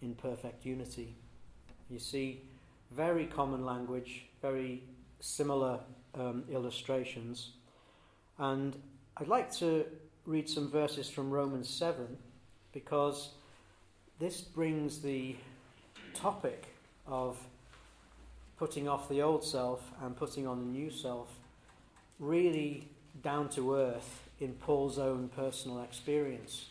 in 0.03 0.15
perfect 0.15 0.67
unity. 0.67 1.15
You 1.89 1.99
see, 1.99 2.43
very 2.91 3.27
common 3.27 3.65
language, 3.65 4.27
very 4.43 4.83
similar 5.21 5.81
um, 6.15 6.45
illustrations. 6.51 7.51
And 8.39 8.77
I'd 9.17 9.29
like 9.29 9.53
to 9.57 9.85
read 10.27 10.49
some 10.49 10.71
verses 10.71 11.09
from 11.09 11.31
Romans 11.31 11.69
7 11.69 12.17
because 12.73 13.31
this 14.19 14.41
brings 14.41 15.01
the 15.01 15.37
topic 16.15 16.67
of 17.07 17.39
putting 18.59 18.89
off 18.89 19.09
the 19.09 19.23
old 19.23 19.45
self 19.45 19.91
and 20.03 20.17
putting 20.17 20.47
on 20.47 20.59
the 20.59 20.67
new 20.67 20.91
self 20.91 21.29
really 22.19 22.87
down 23.23 23.49
to 23.49 23.75
earth 23.75 24.29
in 24.39 24.53
Paul's 24.55 24.99
own 24.99 25.29
personal 25.35 25.83
experience. 25.83 26.67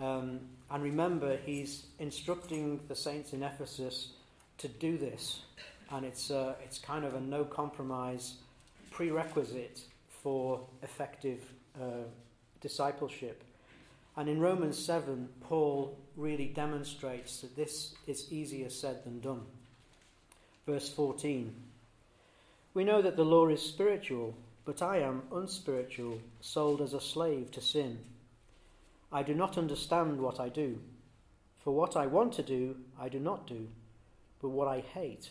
Um, 0.00 0.40
and 0.70 0.82
remember, 0.82 1.36
he's 1.44 1.84
instructing 1.98 2.80
the 2.88 2.96
saints 2.96 3.32
in 3.32 3.42
Ephesus 3.42 4.08
to 4.58 4.68
do 4.68 4.96
this 4.96 5.42
and 5.92 6.06
it's, 6.06 6.30
uh, 6.30 6.54
it's 6.64 6.78
kind 6.78 7.04
of 7.04 7.14
a 7.14 7.20
no 7.20 7.44
compromise 7.44 8.36
prerequisite 8.90 9.82
for 10.22 10.60
effective 10.82 11.44
uh, 11.80 12.04
discipleship. 12.60 13.44
And 14.16 14.28
in 14.28 14.40
Romans 14.40 14.78
7, 14.78 15.28
Paul 15.42 15.96
really 16.16 16.46
demonstrates 16.46 17.40
that 17.40 17.56
this 17.56 17.94
is 18.06 18.32
easier 18.32 18.70
said 18.70 19.04
than 19.04 19.20
done. 19.20 19.42
Verse 20.66 20.88
14 20.88 21.54
We 22.74 22.84
know 22.84 23.02
that 23.02 23.16
the 23.16 23.24
law 23.24 23.48
is 23.48 23.62
spiritual, 23.62 24.34
but 24.64 24.80
I 24.80 24.98
am 24.98 25.22
unspiritual, 25.32 26.20
sold 26.40 26.80
as 26.80 26.94
a 26.94 27.00
slave 27.00 27.50
to 27.52 27.60
sin. 27.60 27.98
I 29.12 29.22
do 29.22 29.34
not 29.34 29.58
understand 29.58 30.20
what 30.20 30.40
I 30.40 30.48
do. 30.48 30.78
For 31.62 31.72
what 31.72 31.96
I 31.96 32.06
want 32.06 32.32
to 32.34 32.42
do, 32.42 32.76
I 32.98 33.08
do 33.08 33.18
not 33.18 33.46
do, 33.46 33.68
but 34.40 34.48
what 34.48 34.68
I 34.68 34.80
hate, 34.80 35.30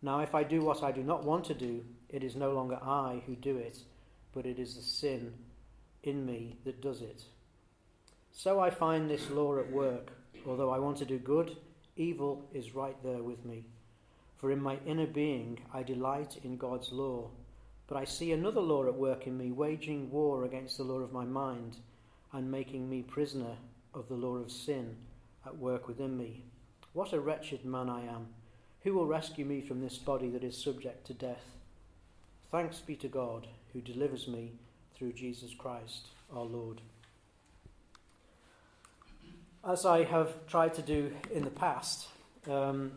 Now, 0.00 0.20
if 0.20 0.34
I 0.34 0.44
do 0.44 0.60
what 0.62 0.82
I 0.82 0.92
do 0.92 1.02
not 1.02 1.24
want 1.24 1.44
to 1.46 1.54
do, 1.54 1.84
it 2.08 2.22
is 2.22 2.36
no 2.36 2.52
longer 2.52 2.78
I 2.82 3.22
who 3.26 3.34
do 3.34 3.56
it, 3.56 3.78
but 4.32 4.46
it 4.46 4.58
is 4.58 4.74
the 4.74 4.82
sin 4.82 5.34
in 6.04 6.24
me 6.24 6.56
that 6.64 6.80
does 6.80 7.02
it. 7.02 7.24
So 8.32 8.60
I 8.60 8.70
find 8.70 9.10
this 9.10 9.30
law 9.30 9.58
at 9.58 9.72
work. 9.72 10.12
Although 10.46 10.70
I 10.70 10.78
want 10.78 10.96
to 10.98 11.04
do 11.04 11.18
good, 11.18 11.56
evil 11.96 12.48
is 12.54 12.74
right 12.74 12.96
there 13.02 13.22
with 13.22 13.44
me. 13.44 13.64
For 14.36 14.52
in 14.52 14.62
my 14.62 14.78
inner 14.86 15.06
being 15.06 15.58
I 15.74 15.82
delight 15.82 16.38
in 16.44 16.56
God's 16.56 16.92
law. 16.92 17.30
But 17.88 17.96
I 17.96 18.04
see 18.04 18.32
another 18.32 18.60
law 18.60 18.86
at 18.86 18.94
work 18.94 19.26
in 19.26 19.36
me, 19.36 19.50
waging 19.50 20.10
war 20.10 20.44
against 20.44 20.76
the 20.76 20.84
law 20.84 21.00
of 21.00 21.12
my 21.12 21.24
mind, 21.24 21.78
and 22.32 22.50
making 22.50 22.88
me 22.88 23.02
prisoner 23.02 23.56
of 23.94 24.08
the 24.08 24.14
law 24.14 24.36
of 24.36 24.52
sin 24.52 24.96
at 25.44 25.58
work 25.58 25.88
within 25.88 26.16
me. 26.16 26.44
What 26.92 27.12
a 27.12 27.20
wretched 27.20 27.64
man 27.64 27.88
I 27.88 28.04
am! 28.04 28.28
Who 28.84 28.94
will 28.94 29.06
rescue 29.06 29.44
me 29.44 29.60
from 29.60 29.80
this 29.80 29.98
body 29.98 30.30
that 30.30 30.44
is 30.44 30.56
subject 30.56 31.06
to 31.08 31.14
death? 31.14 31.44
Thanks 32.50 32.78
be 32.78 32.96
to 32.96 33.08
God 33.08 33.46
who 33.72 33.80
delivers 33.80 34.28
me 34.28 34.52
through 34.94 35.12
Jesus 35.12 35.52
Christ 35.54 36.08
our 36.34 36.44
Lord. 36.44 36.80
As 39.66 39.84
I 39.84 40.04
have 40.04 40.46
tried 40.46 40.74
to 40.74 40.82
do 40.82 41.12
in 41.32 41.42
the 41.42 41.50
past, 41.50 42.08
um, 42.48 42.92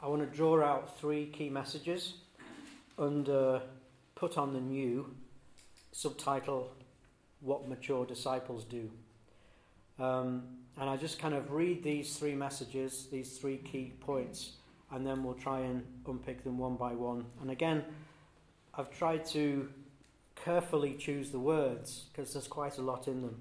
I 0.00 0.08
want 0.08 0.28
to 0.28 0.36
draw 0.36 0.62
out 0.62 0.98
three 0.98 1.26
key 1.26 1.48
messages 1.48 2.14
under 2.98 3.62
Put 4.16 4.36
on 4.36 4.52
the 4.52 4.60
New, 4.60 5.14
subtitle 5.92 6.72
What 7.40 7.68
Mature 7.68 8.04
Disciples 8.04 8.64
Do. 8.64 8.90
Um, 9.98 10.42
and 10.78 10.90
I 10.90 10.96
just 10.96 11.18
kind 11.18 11.34
of 11.34 11.52
read 11.52 11.82
these 11.82 12.16
three 12.16 12.34
messages, 12.34 13.06
these 13.10 13.38
three 13.38 13.58
key 13.58 13.92
points, 14.00 14.52
and 14.92 15.06
then 15.06 15.24
we'll 15.24 15.34
try 15.34 15.60
and 15.60 15.82
unpick 16.06 16.44
them 16.44 16.58
one 16.58 16.76
by 16.76 16.92
one. 16.92 17.24
And 17.40 17.50
again, 17.50 17.82
I've 18.74 18.90
tried 18.90 19.24
to 19.26 19.68
carefully 20.36 20.94
choose 20.98 21.30
the 21.30 21.38
words 21.38 22.04
because 22.12 22.32
there's 22.32 22.48
quite 22.48 22.78
a 22.78 22.82
lot 22.82 23.08
in 23.08 23.22
them. 23.22 23.36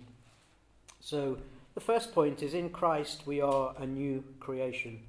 So, 0.99 1.37
the 1.73 1.81
first 1.81 2.13
point 2.13 2.43
is 2.43 2.53
in 2.53 2.69
Christ 2.69 3.25
we 3.25 3.39
are 3.41 3.73
a 3.77 3.85
new 3.85 4.23
creation. 4.39 4.99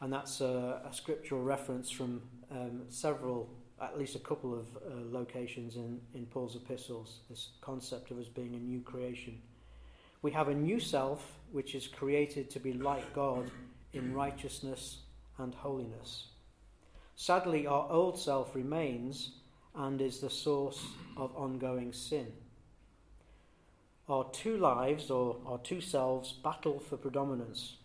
And 0.00 0.12
that's 0.12 0.40
a, 0.40 0.82
a 0.88 0.92
scriptural 0.92 1.42
reference 1.42 1.90
from 1.90 2.22
um, 2.50 2.82
several, 2.88 3.48
at 3.80 3.98
least 3.98 4.14
a 4.14 4.20
couple 4.20 4.54
of 4.54 4.66
uh, 4.76 4.90
locations 5.10 5.76
in, 5.76 6.00
in 6.14 6.26
Paul's 6.26 6.56
epistles, 6.56 7.20
this 7.28 7.48
concept 7.60 8.10
of 8.10 8.18
us 8.18 8.26
being 8.28 8.54
a 8.54 8.58
new 8.58 8.80
creation. 8.80 9.40
We 10.22 10.32
have 10.32 10.48
a 10.48 10.54
new 10.54 10.80
self 10.80 11.32
which 11.50 11.74
is 11.74 11.86
created 11.86 12.50
to 12.50 12.60
be 12.60 12.72
like 12.72 13.12
God 13.14 13.50
in 13.92 14.12
righteousness 14.12 14.98
and 15.38 15.54
holiness. 15.54 16.28
Sadly, 17.16 17.66
our 17.66 17.90
old 17.90 18.18
self 18.18 18.54
remains 18.54 19.32
and 19.74 20.00
is 20.00 20.20
the 20.20 20.30
source 20.30 20.84
of 21.16 21.34
ongoing 21.36 21.92
sin. 21.92 22.26
Our 24.08 24.30
two 24.32 24.56
lives, 24.56 25.10
or 25.10 25.36
our 25.46 25.58
two 25.58 25.80
selves, 25.80 26.32
battle 26.32 26.80
for 26.80 26.96
predominance. 26.96 27.76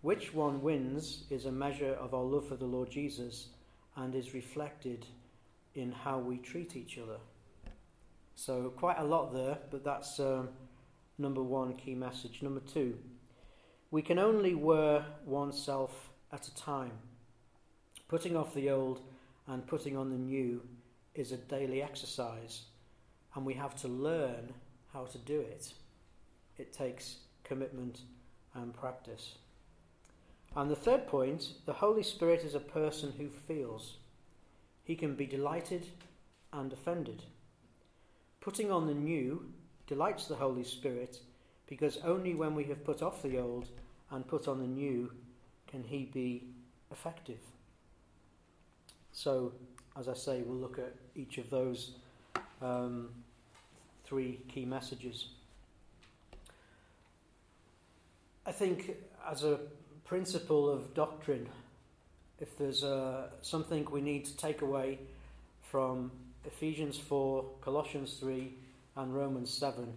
Which 0.00 0.34
one 0.34 0.62
wins 0.62 1.24
is 1.30 1.44
a 1.44 1.52
measure 1.52 1.92
of 1.92 2.12
our 2.14 2.24
love 2.24 2.48
for 2.48 2.56
the 2.56 2.64
Lord 2.64 2.90
Jesus 2.90 3.48
and 3.96 4.14
is 4.14 4.34
reflected 4.34 5.06
in 5.74 5.92
how 5.92 6.18
we 6.18 6.38
treat 6.38 6.74
each 6.76 6.98
other. 6.98 7.18
So, 8.34 8.70
quite 8.76 8.98
a 8.98 9.04
lot 9.04 9.32
there, 9.32 9.58
but 9.70 9.84
that's 9.84 10.18
um, 10.18 10.48
number 11.18 11.42
one 11.42 11.74
key 11.76 11.94
message. 11.94 12.42
Number 12.42 12.60
two, 12.60 12.98
we 13.90 14.02
can 14.02 14.18
only 14.18 14.54
wear 14.54 15.04
oneself 15.24 16.10
at 16.32 16.48
a 16.48 16.54
time. 16.54 16.92
Putting 18.08 18.36
off 18.36 18.54
the 18.54 18.70
old 18.70 19.00
and 19.46 19.66
putting 19.66 19.96
on 19.96 20.10
the 20.10 20.16
new 20.16 20.62
is 21.14 21.32
a 21.32 21.36
daily 21.36 21.82
exercise, 21.82 22.62
and 23.34 23.44
we 23.44 23.54
have 23.54 23.74
to 23.76 23.88
learn 23.88 24.52
how 24.92 25.04
to 25.04 25.18
do 25.18 25.40
it. 25.40 25.72
It 26.58 26.72
takes 26.72 27.16
commitment 27.44 28.00
and 28.54 28.74
practice. 28.74 29.36
And 30.54 30.70
the 30.70 30.76
third 30.76 31.06
point 31.06 31.54
the 31.66 31.72
Holy 31.72 32.02
Spirit 32.02 32.44
is 32.44 32.54
a 32.54 32.60
person 32.60 33.12
who 33.16 33.28
feels. 33.28 33.96
He 34.84 34.96
can 34.96 35.14
be 35.14 35.26
delighted 35.26 35.86
and 36.52 36.72
offended. 36.72 37.22
Putting 38.40 38.70
on 38.70 38.86
the 38.86 38.94
new 38.94 39.46
delights 39.86 40.26
the 40.26 40.34
Holy 40.34 40.64
Spirit 40.64 41.20
because 41.66 41.98
only 41.98 42.34
when 42.34 42.54
we 42.54 42.64
have 42.64 42.84
put 42.84 43.02
off 43.02 43.22
the 43.22 43.38
old 43.38 43.68
and 44.10 44.26
put 44.26 44.48
on 44.48 44.58
the 44.58 44.66
new 44.66 45.10
can 45.72 45.82
he 45.82 46.04
be 46.04 46.44
effective. 46.90 47.40
So, 49.12 49.52
as 49.98 50.06
I 50.06 50.14
say, 50.14 50.42
we'll 50.42 50.58
look 50.58 50.78
at 50.78 50.92
each 51.16 51.38
of 51.38 51.48
those 51.48 51.92
um, 52.60 53.08
three 54.04 54.40
key 54.48 54.66
messages. 54.66 55.28
I 58.44 58.52
think, 58.52 58.96
as 59.30 59.44
a 59.44 59.60
principle 60.04 60.68
of 60.68 60.92
doctrine, 60.92 61.48
if 62.38 62.58
there's 62.58 62.84
uh, 62.84 63.28
something 63.40 63.86
we 63.90 64.02
need 64.02 64.26
to 64.26 64.36
take 64.36 64.60
away 64.60 64.98
from 65.62 66.10
Ephesians 66.44 66.98
4, 66.98 67.44
Colossians 67.62 68.18
3, 68.20 68.52
and 68.96 69.14
Romans 69.14 69.50
7, 69.50 69.90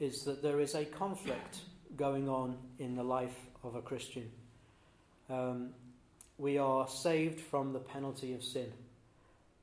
is 0.00 0.22
that 0.24 0.42
there 0.42 0.60
is 0.60 0.74
a 0.74 0.86
conflict 0.86 1.58
going 1.96 2.28
on 2.30 2.56
in 2.78 2.94
the 2.94 3.02
life 3.02 3.36
of 3.62 3.74
a 3.74 3.82
Christian. 3.82 4.30
Um, 5.28 5.70
we 6.38 6.58
are 6.58 6.86
saved 6.86 7.40
from 7.40 7.72
the 7.72 7.78
penalty 7.78 8.34
of 8.34 8.44
sin, 8.44 8.72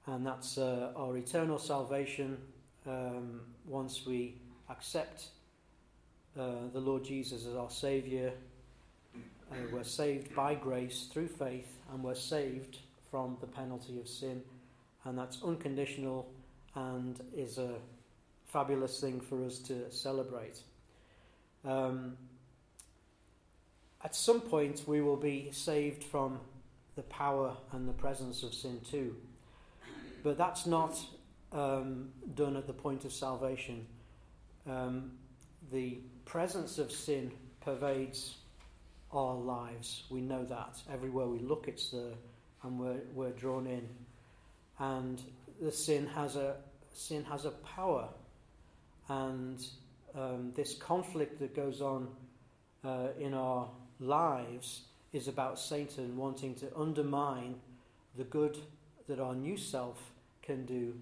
and 0.07 0.25
that's 0.25 0.57
uh, 0.57 0.91
our 0.95 1.15
eternal 1.17 1.57
salvation 1.57 2.37
um, 2.85 3.41
once 3.65 4.05
we 4.05 4.35
accept 4.69 5.27
uh, 6.37 6.67
the 6.73 6.79
Lord 6.79 7.05
Jesus 7.05 7.45
as 7.45 7.55
our 7.55 7.69
Saviour. 7.69 8.31
Uh, 9.15 9.55
we're 9.71 9.83
saved 9.83 10.35
by 10.35 10.55
grace 10.55 11.07
through 11.11 11.27
faith, 11.27 11.77
and 11.91 12.03
we're 12.03 12.15
saved 12.15 12.79
from 13.09 13.37
the 13.39 13.47
penalty 13.47 13.99
of 13.99 14.07
sin, 14.07 14.41
and 15.05 15.17
that's 15.17 15.37
unconditional 15.43 16.27
and 16.75 17.19
is 17.35 17.57
a 17.57 17.75
fabulous 18.47 18.99
thing 18.99 19.21
for 19.21 19.45
us 19.45 19.59
to 19.59 19.89
celebrate. 19.91 20.59
Um, 21.63 22.17
at 24.03 24.15
some 24.15 24.41
point, 24.41 24.83
we 24.85 25.01
will 25.01 25.17
be 25.17 25.49
saved 25.51 26.03
from 26.03 26.39
the 26.95 27.03
power 27.03 27.55
and 27.71 27.87
the 27.87 27.93
presence 27.93 28.43
of 28.43 28.53
sin 28.53 28.79
too. 28.89 29.15
But 30.23 30.37
that's 30.37 30.65
not 30.65 30.99
um, 31.51 32.09
done 32.35 32.55
at 32.55 32.67
the 32.67 32.73
point 32.73 33.05
of 33.05 33.13
salvation. 33.13 33.85
Um, 34.69 35.11
the 35.71 35.99
presence 36.25 36.77
of 36.77 36.91
sin 36.91 37.31
pervades 37.61 38.35
our 39.11 39.35
lives. 39.35 40.03
We 40.09 40.21
know 40.21 40.43
that. 40.45 40.81
Everywhere 40.91 41.27
we 41.27 41.39
look, 41.39 41.67
it's 41.67 41.89
there, 41.89 42.15
and 42.63 42.79
we're, 42.79 43.01
we're 43.13 43.31
drawn 43.31 43.67
in. 43.67 43.87
And 44.79 45.21
the 45.61 45.71
sin 45.71 46.07
has 46.07 46.35
a 46.35 46.55
sin 46.93 47.23
has 47.23 47.45
a 47.45 47.51
power 47.51 48.07
and 49.09 49.65
um, 50.15 50.51
this 50.55 50.75
conflict 50.75 51.39
that 51.39 51.55
goes 51.55 51.81
on 51.81 52.07
uh, 52.83 53.07
in 53.19 53.33
our 53.33 53.67
lives 53.99 54.81
is 55.11 55.27
about 55.27 55.59
Satan 55.59 56.17
wanting 56.17 56.55
to 56.55 56.67
undermine 56.75 57.55
the 58.17 58.23
good 58.23 58.57
that 59.07 59.19
our 59.19 59.35
new 59.35 59.57
self 59.57 60.11
can 60.41 60.65
do, 60.65 60.93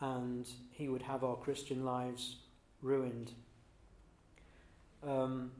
and 0.00 0.48
he 0.70 0.88
would 0.88 1.02
have 1.02 1.24
our 1.24 1.36
Christian 1.36 1.84
lives 1.84 2.36
ruined. 2.82 3.32
Um, 5.06 5.50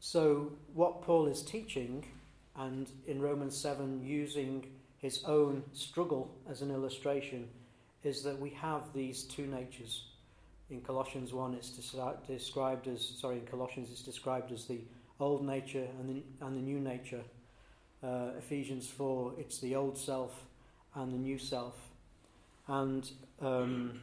so, 0.00 0.52
what 0.74 1.02
Paul 1.02 1.26
is 1.26 1.42
teaching, 1.42 2.04
and 2.56 2.90
in 3.06 3.20
Romans 3.20 3.56
7, 3.56 4.04
using 4.04 4.66
his 4.98 5.24
own 5.24 5.62
struggle 5.72 6.30
as 6.48 6.62
an 6.62 6.70
illustration, 6.70 7.48
is 8.02 8.22
that 8.22 8.38
we 8.38 8.50
have 8.50 8.82
these 8.92 9.24
two 9.24 9.46
natures 9.46 10.04
in 10.70 10.80
Colossians 10.80 11.32
1 11.32 11.54
it's 11.54 11.70
described 11.70 12.88
as 12.88 13.04
sorry 13.20 13.36
in 13.36 13.46
Colossians 13.46 13.90
it's 13.90 14.02
described 14.02 14.50
as 14.50 14.64
the 14.64 14.80
old 15.20 15.44
nature 15.44 15.86
and 15.98 16.08
the, 16.08 16.22
and 16.44 16.56
the 16.56 16.60
new 16.60 16.80
nature. 16.80 17.22
Uh, 18.02 18.30
Ephesians 18.38 18.88
4 18.88 19.34
it's 19.38 19.58
the 19.60 19.74
old 19.74 19.96
self 19.96 20.44
and 20.94 21.12
the 21.12 21.18
new 21.18 21.38
self. 21.38 21.74
And 22.66 23.08
um, 23.40 24.00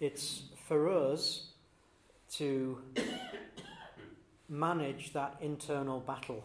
it's 0.00 0.42
for 0.66 0.88
us 0.88 1.48
to 2.32 2.78
manage 4.48 5.12
that 5.12 5.36
internal 5.40 6.00
battle 6.00 6.44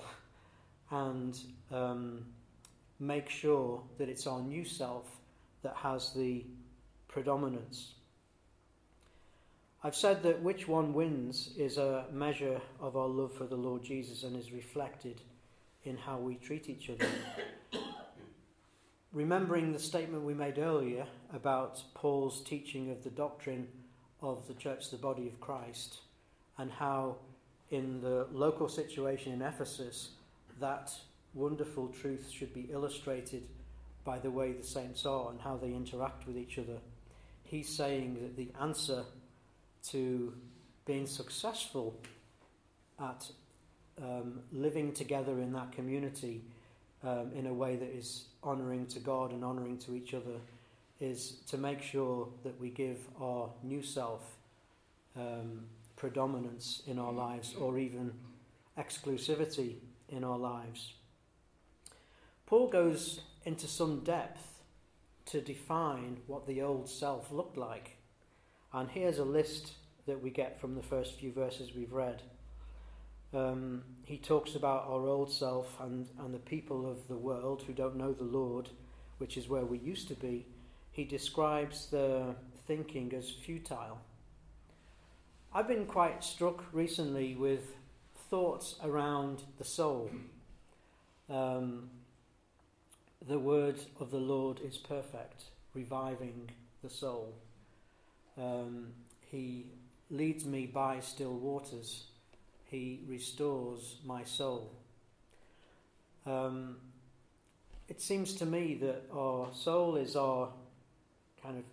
and 0.92 1.38
um, 1.72 2.26
make 3.00 3.30
sure 3.30 3.82
that 3.98 4.10
it's 4.10 4.28
our 4.28 4.42
new 4.42 4.64
self 4.64 5.10
that 5.64 5.76
has 5.76 6.14
the 6.14 6.46
predominance 7.08 7.95
I've 9.86 9.96
said 9.96 10.24
that 10.24 10.42
which 10.42 10.68
one 10.68 10.96
wins 10.96 11.52
is 11.56 11.78
a 11.78 12.06
measure 12.12 12.60
of 12.82 12.98
our 12.98 13.08
love 13.08 13.32
for 13.34 13.46
the 13.46 13.56
Lord 13.56 13.84
Jesus 13.84 14.24
and 14.24 14.36
is 14.36 14.52
reflected 14.52 15.22
in 15.84 15.96
how 15.96 16.18
we 16.18 16.38
treat 16.38 16.72
each 16.72 16.90
other. 16.90 17.08
Remembering 19.14 19.72
the 19.72 19.78
statement 19.78 20.24
we 20.24 20.34
made 20.34 20.58
earlier 20.58 21.06
about 21.32 21.84
Paul's 21.94 22.42
teaching 22.42 22.90
of 22.90 23.04
the 23.04 23.12
doctrine 23.12 23.68
of 24.24 24.48
the 24.48 24.56
church, 24.56 24.90
the 24.90 24.98
body 24.98 25.28
of 25.28 25.40
Christ, 25.40 26.00
and 26.58 26.72
how 26.72 27.18
in 27.70 28.02
the 28.02 28.26
local 28.32 28.68
situation 28.68 29.34
in 29.34 29.44
Ephesus, 29.44 30.14
that 30.60 30.92
wonderful 31.36 31.90
truth 31.90 32.28
should 32.32 32.56
be 32.56 32.70
illustrated 32.72 33.44
by 34.04 34.18
the 34.18 34.32
way 34.32 34.52
the 34.52 34.64
saints 34.64 35.06
are 35.06 35.30
and 35.30 35.40
how 35.40 35.58
they 35.58 35.76
interact 35.76 36.26
with 36.26 36.40
each 36.40 36.58
other. 36.58 36.80
He's 37.44 37.70
saying 37.70 38.16
that 38.24 38.36
the 38.36 38.50
answer 38.60 39.06
to 39.92 40.34
being 40.86 41.08
successful 41.08 42.00
at 43.00 43.28
um, 44.02 44.42
living 44.52 44.94
together 44.94 45.40
in 45.40 45.54
that 45.54 45.72
community 45.72 46.42
um, 47.04 47.32
in 47.36 47.48
a 47.48 47.54
way 47.54 47.76
that 47.76 47.96
is 47.96 48.26
honouring 48.44 48.86
to 48.88 49.00
God 49.00 49.32
and 49.32 49.44
honouring 49.44 49.78
to 49.80 49.96
each 49.96 50.14
other 50.14 50.40
is 51.00 51.38
to 51.48 51.58
make 51.58 51.82
sure 51.82 52.28
that 52.44 52.60
we 52.60 52.70
give 52.70 53.00
our 53.22 53.50
new 53.64 53.82
self 53.82 54.22
um, 55.16 55.66
predominance 55.96 56.82
in 56.88 57.00
our 57.00 57.14
lives 57.14 57.54
or 57.56 57.78
even 57.78 58.14
exclusivity 58.78 59.76
in 60.10 60.24
our 60.24 60.38
lives. 60.38 60.94
Paul 62.46 62.68
goes 62.68 63.22
into 63.46 63.68
some 63.68 64.02
depth 64.02 64.62
to 65.28 65.42
define 65.42 66.18
what 66.28 66.46
the 66.46 66.62
old 66.62 66.90
self 66.90 67.32
looked 67.32 67.58
like. 67.58 67.95
And 68.76 68.90
here's 68.90 69.20
a 69.20 69.24
list 69.24 69.72
that 70.06 70.22
we 70.22 70.30
get 70.30 70.60
from 70.60 70.76
the 70.76 70.84
first 70.84 71.18
few 71.18 71.32
verses 71.32 71.74
we've 71.74 71.94
read. 71.94 72.22
Um, 73.34 73.84
he 74.04 74.18
talks 74.18 74.56
about 74.56 74.84
our 74.90 75.08
old 75.08 75.32
self 75.32 75.80
and, 75.80 76.10
and 76.20 76.34
the 76.34 76.40
people 76.40 76.92
of 76.92 77.08
the 77.08 77.16
world 77.16 77.64
who 77.66 77.72
don't 77.72 77.96
know 77.96 78.12
the 78.12 78.26
Lord, 78.26 78.68
which 79.18 79.38
is 79.38 79.48
where 79.48 79.64
we 79.64 79.78
used 79.78 80.10
to 80.10 80.14
be. 80.16 80.46
He 80.92 81.06
describes 81.06 81.86
the 81.86 82.36
thinking 82.68 83.14
as 83.18 83.32
futile. 83.32 83.98
I've 85.54 85.70
been 85.70 85.86
quite 85.86 86.22
struck 86.22 86.66
recently 86.74 87.34
with 87.36 87.78
thoughts 88.30 88.76
around 88.84 89.44
the 89.58 89.64
soul. 89.64 90.12
Um, 91.30 91.92
the 93.26 93.40
word 93.40 93.80
of 94.02 94.12
the 94.12 94.18
Lord 94.18 94.60
is 94.60 94.76
perfect, 94.78 95.46
reviving 95.74 96.50
the 96.84 96.90
soul. 96.90 97.36
Um, 98.38 98.88
he 99.22 99.66
leads 100.10 100.46
me 100.46 100.66
by 100.66 101.00
still 101.00 101.34
waters. 101.34 102.06
He 102.66 103.02
restores 103.08 103.98
my 104.06 104.24
soul. 104.24 104.72
Um, 106.26 106.78
it 107.88 108.02
seems 108.02 108.34
to 108.36 108.46
me 108.46 108.76
that 108.82 109.04
our 109.14 109.50
soul 109.54 109.96
is 109.96 110.16
our 110.16 110.50
kind 111.42 111.58
of 111.58 111.64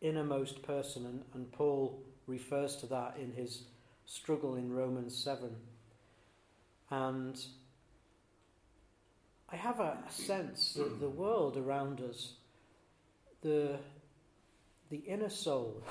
innermost 0.00 0.62
person, 0.62 1.06
and, 1.06 1.22
and 1.34 1.50
Paul 1.52 2.02
refers 2.26 2.76
to 2.76 2.86
that 2.86 3.16
in 3.20 3.32
his 3.32 3.62
struggle 4.04 4.56
in 4.56 4.72
Romans 4.72 5.16
7. 5.16 5.54
And 6.90 7.40
I 9.50 9.56
have 9.56 9.80
a, 9.80 9.98
a 10.06 10.12
sense 10.12 10.74
that 10.74 11.00
the 11.00 11.08
world 11.08 11.56
around 11.56 12.00
us, 12.00 12.32
the, 13.42 13.78
the 14.92 14.98
inner 14.98 15.30
soul, 15.30 15.82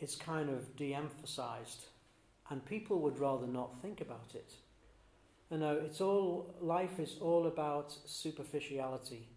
is 0.00 0.16
kind 0.16 0.50
of 0.50 0.74
de 0.74 0.92
emphasized, 0.92 1.84
and 2.50 2.64
people 2.64 2.98
would 2.98 3.16
rather 3.20 3.46
not 3.46 3.80
think 3.80 4.00
about 4.00 4.32
it. 4.34 4.54
You 5.52 5.58
know, 5.58 5.80
it's 5.84 6.00
all 6.00 6.52
life 6.60 6.98
is 6.98 7.14
all 7.20 7.46
about 7.46 7.96
superficiality. 8.06 9.28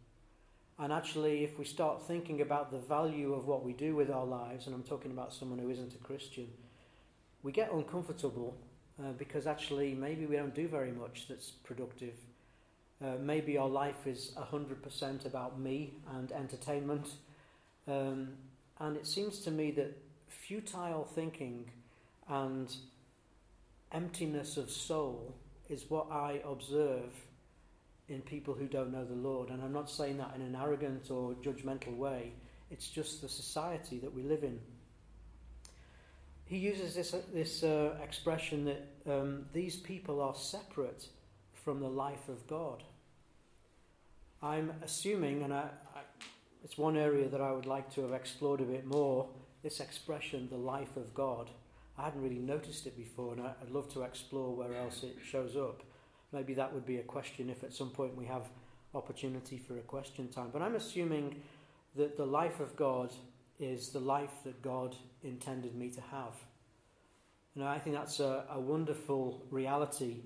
And 0.80 0.92
actually, 0.92 1.44
if 1.44 1.60
we 1.60 1.66
start 1.66 2.08
thinking 2.08 2.42
about 2.42 2.72
the 2.72 2.80
value 2.80 3.36
of 3.36 3.46
what 3.46 3.64
we 3.64 3.74
do 3.74 3.96
with 3.96 4.10
our 4.10 4.26
lives, 4.26 4.66
and 4.66 4.74
I'm 4.74 4.82
talking 4.82 5.12
about 5.12 5.32
someone 5.32 5.60
who 5.60 5.70
isn't 5.70 5.94
a 5.94 6.00
Christian, 6.00 6.48
we 7.44 7.52
get 7.52 7.72
uncomfortable 7.72 8.58
uh, 9.00 9.12
because 9.12 9.46
actually 9.46 9.94
maybe 9.94 10.26
we 10.26 10.38
don't 10.38 10.56
do 10.56 10.68
very 10.68 10.92
much 10.92 11.28
that's 11.30 11.52
productive. 11.52 12.16
Uh, 13.00 13.18
maybe 13.22 13.60
our 13.60 13.70
life 13.70 14.08
is 14.08 14.32
100% 14.36 15.26
about 15.28 15.60
me 15.60 15.94
and 16.18 16.32
entertainment. 16.32 17.10
Um, 17.88 18.30
and 18.82 18.98
it 18.98 19.06
seems 19.06 19.40
to 19.42 19.52
me 19.52 19.70
that 19.72 19.96
futile 20.28 21.06
thinking 21.06 21.70
and 22.28 22.76
emptiness 23.92 24.58
of 24.58 24.72
soul 24.72 25.36
is 25.70 25.86
what 25.88 26.12
I 26.12 26.42
observe 26.44 27.14
in 28.10 28.22
people 28.22 28.56
who 28.56 28.66
don't 28.66 28.92
know 28.92 29.06
the 29.06 29.14
Lord. 29.14 29.50
And 29.50 29.62
I'm 29.62 29.72
not 29.72 29.90
saying 29.90 30.18
that 30.18 30.34
in 30.36 30.42
an 30.42 30.56
arrogant 30.56 31.12
or 31.12 31.34
judgmental 31.36 31.96
way, 31.96 32.34
it's 32.72 32.88
just 32.88 33.22
the 33.22 33.30
society 33.30 34.00
that 34.00 34.14
we 34.14 34.24
live 34.24 34.44
in. 34.44 34.60
He 36.46 36.58
uses 36.58 36.96
this, 36.96 37.16
this 37.34 37.64
uh, 37.64 37.96
expression 38.04 38.66
that 38.66 38.88
um, 39.08 39.46
these 39.54 39.76
people 39.76 40.20
are 40.22 40.36
separate 40.36 41.06
from 41.54 41.80
the 41.80 41.88
life 41.88 42.28
of 42.30 42.48
God. 42.48 42.84
I'm 44.42 44.74
assuming, 44.84 45.44
and 45.44 45.54
I, 45.54 45.70
it's 46.64 46.78
one 46.78 46.98
area 46.98 47.28
that 47.28 47.42
I 47.42 47.52
would 47.52 47.66
like 47.66 47.94
to 47.96 48.02
have 48.02 48.14
explored 48.14 48.62
a 48.62 48.66
bit 48.66 48.86
more 48.86 49.28
this 49.64 49.80
expression, 49.80 50.48
the 50.50 50.58
life 50.58 50.96
of 50.98 51.14
God. 51.14 51.50
I 51.98 52.06
hadn't 52.06 52.22
really 52.22 52.40
noticed 52.40 52.88
it 52.88 52.98
before, 52.98 53.34
and 53.34 53.42
I'd 53.42 53.70
love 53.70 53.92
to 53.94 54.04
explore 54.04 54.56
where 54.56 54.76
else 54.76 55.04
it 55.04 55.18
shows 55.24 55.56
up. 55.56 55.84
Maybe 56.32 56.54
that 56.56 56.74
would 56.74 56.86
be 56.86 56.98
a 56.98 57.04
question 57.04 57.50
if 57.50 57.64
at 57.64 57.74
some 57.74 57.90
point 57.90 58.16
we 58.18 58.26
have 58.26 58.50
opportunity 58.94 59.58
for 59.58 59.78
a 59.78 59.82
question 59.82 60.30
time. 60.30 60.50
But 60.52 60.62
I'm 60.62 60.76
assuming 60.76 61.42
that 61.96 62.18
the 62.18 62.26
life 62.26 62.60
of 62.60 62.76
God 62.76 63.12
is 63.60 63.90
the 63.90 64.00
life 64.00 64.44
that 64.44 64.62
God 64.62 64.96
intended 65.24 65.76
me 65.76 65.90
to 65.90 66.02
have. 66.02 66.34
And 67.56 67.64
I 67.64 67.80
think 67.80 67.96
that's 67.96 68.20
a, 68.20 68.46
a 68.50 68.60
wonderful 68.60 69.46
reality 69.52 70.22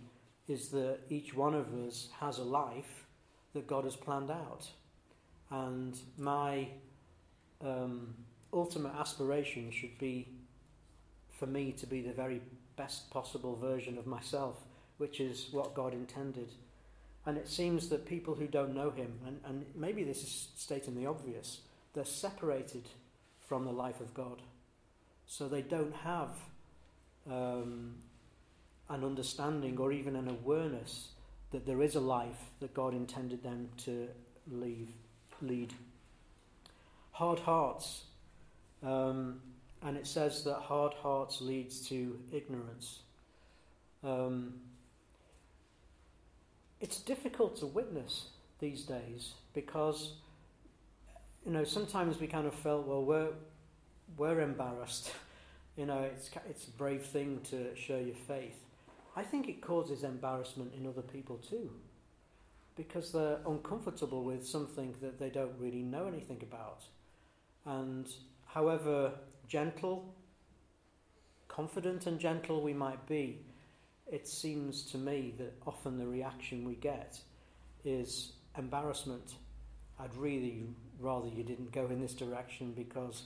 is 0.48 0.70
that 0.70 1.00
each 1.10 1.34
one 1.34 1.56
of 1.56 1.74
us 1.74 2.10
has 2.20 2.38
a 2.38 2.44
life 2.44 3.06
that 3.54 3.68
God 3.68 3.84
has 3.84 3.96
planned 3.96 4.30
out. 4.30 4.70
And 5.52 5.98
my 6.18 6.68
um, 7.62 8.14
ultimate 8.52 8.94
aspiration 8.96 9.72
should 9.72 9.98
be 9.98 10.28
for 11.32 11.46
me 11.46 11.72
to 11.74 11.86
be 11.86 12.02
the 12.02 12.14
very 12.14 12.42
best 12.76 13.10
possible 13.10 13.56
version 13.56 13.98
of 13.98 14.08
myself, 14.08 14.58
which 14.98 15.20
is 15.20 15.48
what 15.52 15.74
God 15.74 15.94
intended. 15.94 16.52
And 17.26 17.38
it 17.38 17.48
seems 17.48 17.90
that 17.90 18.06
people 18.06 18.36
who 18.36 18.48
don't 18.48 18.76
know 18.76 18.92
Him, 18.92 19.20
and, 19.26 19.40
and 19.46 19.66
maybe 19.76 20.04
this 20.04 20.24
is 20.24 20.48
stating 20.56 20.96
the 20.96 21.08
obvious, 21.08 21.62
they're 21.94 22.06
separated 22.06 22.88
from 23.48 23.66
the 23.66 23.72
life 23.72 24.00
of 24.00 24.14
God. 24.14 24.42
So 25.28 25.48
they 25.48 25.62
don't 25.62 25.96
have 25.96 26.30
um, 27.30 27.96
an 28.90 29.04
understanding 29.04 29.78
or 29.80 29.92
even 29.92 30.16
an 30.16 30.28
awareness 30.28 31.10
that 31.52 31.66
there 31.66 31.82
is 31.82 31.96
a 31.96 32.00
life 32.00 32.52
that 32.60 32.74
God 32.74 32.94
intended 32.94 33.44
them 33.44 33.70
to 33.86 34.08
leave, 34.52 34.90
lead. 35.42 35.74
Hard 37.12 37.40
hearts. 37.40 38.04
Um, 38.84 39.42
and 39.82 39.98
it 39.98 40.08
says 40.08 40.44
that 40.44 40.58
hard 40.58 40.94
hearts 40.94 41.42
leads 41.42 41.88
to 41.90 42.20
ignorance. 42.32 43.00
Um, 44.04 44.56
it's 46.82 47.00
difficult 47.00 47.58
to 47.58 47.66
witness 47.66 48.28
these 48.60 48.84
days 48.84 49.34
because 49.54 50.14
you 51.46 51.52
know 51.52 51.64
sometimes 51.64 52.20
we 52.20 52.28
kind 52.28 52.48
of 52.48 52.54
felt 52.54 52.88
well 52.88 53.04
we're 53.04 53.30
we're 54.18 54.42
embarrassed 54.42 55.12
you 55.78 55.86
know 55.86 56.00
it's 56.00 56.30
it's 56.50 56.68
a 56.68 56.72
brave 56.72 57.04
thing 57.04 57.40
to 57.50 57.76
show 57.76 57.98
your 57.98 58.16
faith 58.28 58.60
I 59.16 59.24
think 59.24 59.48
it 59.48 59.62
causes 59.62 60.04
embarrassment 60.04 60.74
in 60.78 60.88
other 60.88 61.02
people 61.02 61.38
too 61.38 61.70
because 62.76 63.12
they're 63.12 63.40
uncomfortable 63.48 64.24
with 64.24 64.46
something 64.46 64.96
that 65.02 65.20
they 65.20 65.30
don't 65.30 65.54
really 65.60 65.82
know 65.82 66.08
anything 66.08 66.42
about 66.44 66.84
and 67.66 68.08
however 68.46 69.12
gentle, 69.48 70.14
confident 71.48 72.06
and 72.06 72.20
gentle 72.20 72.62
we 72.62 72.74
might 72.74 73.06
be, 73.08 73.40
it 74.12 74.28
seems 74.28 74.84
to 74.84 74.98
me 74.98 75.34
that 75.38 75.54
often 75.66 75.98
the 75.98 76.06
reaction 76.06 76.64
we 76.64 76.76
get 76.76 77.20
is 77.84 78.34
embarrassment. 78.58 79.36
I'd 80.00 80.16
really 80.16 80.64
rather 81.00 81.28
you 81.28 81.44
didn't 81.44 81.72
go 81.72 81.88
in 81.88 82.02
this 82.02 82.14
direction 82.14 82.74
because 82.74 83.24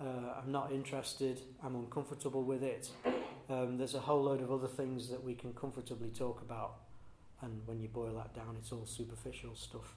uh, 0.00 0.40
I'm 0.40 0.52
not 0.52 0.70
interested, 0.70 1.40
I'm 1.62 1.74
uncomfortable 1.74 2.44
with 2.44 2.62
it. 2.62 2.90
Um, 3.50 3.78
there's 3.78 3.94
a 3.94 4.00
whole 4.00 4.22
load 4.22 4.42
of 4.42 4.52
other 4.52 4.68
things 4.68 5.08
that 5.08 5.22
we 5.22 5.34
can 5.34 5.52
comfortably 5.54 6.10
talk 6.10 6.42
about, 6.42 6.76
and 7.42 7.60
when 7.66 7.80
you 7.80 7.88
boil 7.88 8.14
that 8.14 8.34
down, 8.34 8.56
it's 8.58 8.72
all 8.72 8.86
superficial 8.86 9.54
stuff. 9.54 9.94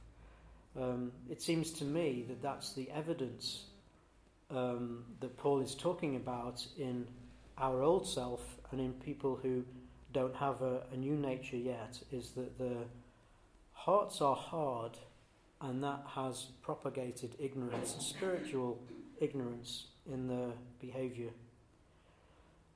Um, 0.79 1.11
it 1.29 1.41
seems 1.41 1.71
to 1.73 1.85
me 1.85 2.25
that 2.27 2.41
that's 2.41 2.73
the 2.73 2.89
evidence 2.91 3.65
um, 4.49 5.03
that 5.19 5.37
Paul 5.37 5.61
is 5.61 5.75
talking 5.75 6.15
about 6.15 6.65
in 6.77 7.07
our 7.57 7.81
old 7.81 8.07
self 8.07 8.41
and 8.71 8.79
in 8.79 8.93
people 8.93 9.39
who 9.41 9.63
don't 10.13 10.35
have 10.35 10.61
a, 10.61 10.81
a 10.93 10.97
new 10.97 11.15
nature 11.15 11.57
yet 11.57 11.99
is 12.11 12.31
that 12.31 12.57
the 12.57 12.77
hearts 13.73 14.21
are 14.21 14.35
hard 14.35 14.97
and 15.61 15.83
that 15.83 16.03
has 16.07 16.47
propagated 16.61 17.35
ignorance, 17.39 17.95
spiritual 17.99 18.79
ignorance 19.19 19.87
in 20.11 20.27
the 20.27 20.51
behavior. 20.79 21.29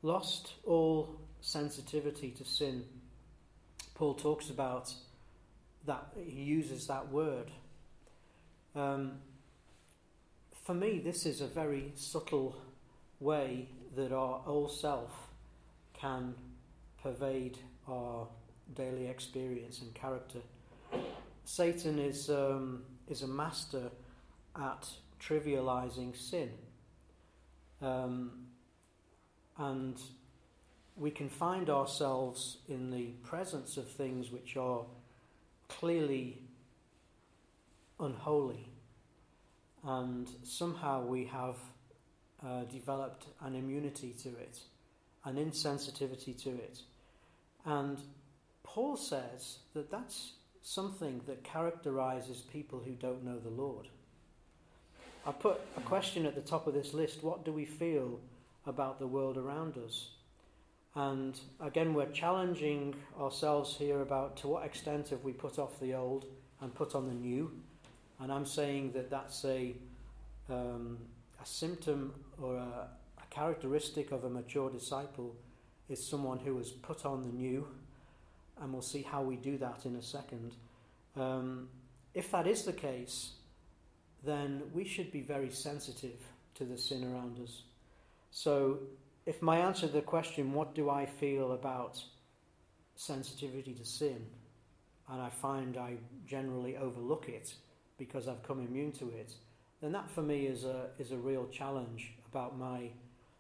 Lost 0.02 0.54
all 0.66 1.20
sensitivity 1.42 2.30
to 2.32 2.46
sin. 2.46 2.84
Paul 3.96 4.14
talks 4.14 4.50
about 4.50 4.94
that, 5.86 6.08
he 6.16 6.42
uses 6.42 6.88
that 6.88 7.10
word. 7.12 7.50
Um, 8.76 9.14
for 10.64 10.74
me, 10.74 11.00
this 11.00 11.26
is 11.26 11.42
a 11.42 11.48
very 11.48 11.94
subtle 11.96 12.56
way 13.20 13.70
that 13.96 14.12
our 14.12 14.42
old 14.46 14.72
self 14.72 15.12
can 15.94 16.36
pervade 17.02 17.58
our 17.88 18.28
daily 18.76 19.08
experience 19.08 19.82
and 19.82 19.94
character. 19.94 20.40
Satan 21.46 22.00
is, 22.00 22.30
um, 22.30 22.84
is 23.08 23.22
a 23.22 23.28
master 23.28 23.90
at 24.60 24.90
trivializing 25.22 26.18
sin. 26.18 26.50
Um, 27.82 28.48
and 29.58 29.98
we 30.98 31.12
can 31.12 31.30
find 31.30 31.70
ourselves 31.70 32.58
in 32.70 32.90
the 32.92 33.08
presence 33.24 33.78
of 33.78 33.88
things 33.88 34.32
which 34.32 34.56
are 34.56 34.84
clearly 35.68 36.42
unholy 38.00 38.70
and 39.86 40.28
somehow 40.44 41.06
we 41.06 41.26
have 41.26 41.58
uh, 42.44 42.64
developed 42.64 43.28
an 43.42 43.56
immunity 43.56 44.16
to 44.24 44.30
it, 44.30 44.60
an 45.26 45.36
insensitivity 45.36 46.42
to 46.44 46.50
it. 46.50 46.80
And 47.66 48.00
Paul 48.64 48.98
says 48.98 49.60
that 49.74 49.92
that's 49.92 50.34
something 50.62 51.22
that 51.28 51.44
characterizes 51.44 52.42
people 52.52 52.82
who 52.84 52.94
don't 52.94 53.24
know 53.24 53.38
the 53.38 53.50
Lord. 53.50 53.88
I 55.26 55.32
put 55.32 55.62
a 55.78 55.82
question 55.82 56.26
at 56.26 56.36
the 56.36 56.42
top 56.42 56.68
of 56.68 56.74
this 56.74 56.94
list 56.94 57.24
what 57.24 57.46
do 57.46 57.52
we 57.52 57.66
feel 57.66 58.20
about 58.66 59.00
the 59.00 59.08
world 59.08 59.38
around 59.38 59.78
us? 59.78 60.10
And 60.96 61.38
again, 61.60 61.94
we're 61.94 62.12
challenging 62.12 62.96
ourselves 63.20 63.76
here 63.76 64.02
about 64.02 64.38
to 64.38 64.48
what 64.48 64.66
extent 64.66 65.10
have 65.10 65.24
we 65.24 65.34
put 65.34 65.60
off 65.60 65.80
the 65.80 65.94
old 65.94 66.26
and 66.62 66.74
put 66.74 66.96
on 66.96 67.08
the 67.08 67.14
new? 67.14 67.52
And 68.20 68.32
I'm 68.32 68.46
saying 68.46 68.94
that 68.94 69.10
that's 69.10 69.44
a, 69.44 69.76
um, 70.50 70.98
a 71.42 71.46
symptom 71.46 72.14
or 72.42 72.56
a, 72.56 72.88
a 73.18 73.26
characteristic 73.30 74.12
of 74.12 74.24
a 74.24 74.30
mature 74.30 74.70
disciple 74.70 75.36
is 75.90 76.06
someone 76.06 76.40
who 76.40 76.58
has 76.58 76.72
put 76.72 77.06
on 77.06 77.22
the 77.24 77.30
new, 77.30 77.68
and 78.62 78.72
we'll 78.72 78.82
see 78.82 79.02
how 79.02 79.22
we 79.22 79.36
do 79.36 79.58
that 79.58 79.86
in 79.86 79.98
a 79.98 80.02
second. 80.02 80.56
Um, 81.18 81.68
if 82.14 82.32
that 82.32 82.48
is 82.48 82.64
the 82.64 82.74
case, 82.74 83.34
then 84.24 84.64
we 84.74 84.86
should 84.86 85.12
be 85.12 85.22
very 85.22 85.52
sensitive 85.52 86.20
to 86.56 86.64
the 86.64 86.78
sin 86.78 87.04
around 87.04 87.38
us. 87.44 87.64
So, 88.32 88.80
if 89.26 89.42
my 89.42 89.58
answer 89.58 89.88
to 89.88 89.94
the 89.94 90.02
question, 90.02 90.54
what 90.54 90.76
do 90.76 90.90
I 90.90 91.06
feel 91.06 91.54
about 91.54 92.04
sensitivity 92.96 93.74
to 93.74 93.86
sin, 93.86 94.26
and 95.10 95.22
I 95.22 95.30
find 95.30 95.78
I 95.78 95.96
generally 96.26 96.78
overlook 96.78 97.28
it 97.30 97.54
because 97.98 98.28
I've 98.28 98.44
come 98.44 98.60
immune 98.60 98.92
to 98.94 99.10
it, 99.10 99.34
then 99.82 99.92
that 99.92 100.10
for 100.10 100.22
me 100.22 100.46
is 100.46 100.64
a, 100.64 100.88
is 101.00 101.12
a 101.12 101.18
real 101.18 101.48
challenge 101.48 102.14
about 102.32 102.58
my 102.58 102.90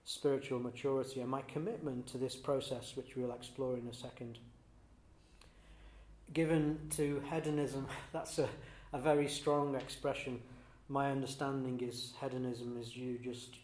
spiritual 0.06 0.60
maturity 0.60 1.21
and 1.21 1.30
my 1.30 1.41
commitment 1.43 2.06
to 2.08 2.17
this 2.17 2.36
process, 2.36 2.93
which 2.95 3.15
we'll 3.15 3.34
explore 3.34 3.76
in 3.76 3.88
a 3.88 3.93
second. 3.93 4.38
Given 6.34 6.80
to 6.91 7.21
hedonism, 7.32 7.88
that's 8.13 8.39
a, 8.39 8.48
a 8.93 9.00
very 9.00 9.28
strong 9.28 9.76
expression. 9.76 10.39
My 10.88 11.12
understanding 11.12 11.82
is 11.82 12.13
hedonism 12.21 12.78
is 12.80 12.95
you 12.95 13.17
just, 13.17 13.56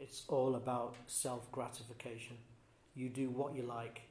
it's 0.00 0.22
all 0.28 0.54
about 0.56 0.94
self 1.06 1.50
gratification. 1.52 2.36
You 2.94 3.08
do 3.08 3.30
what 3.30 3.54
you 3.54 3.62
like. 3.62 4.02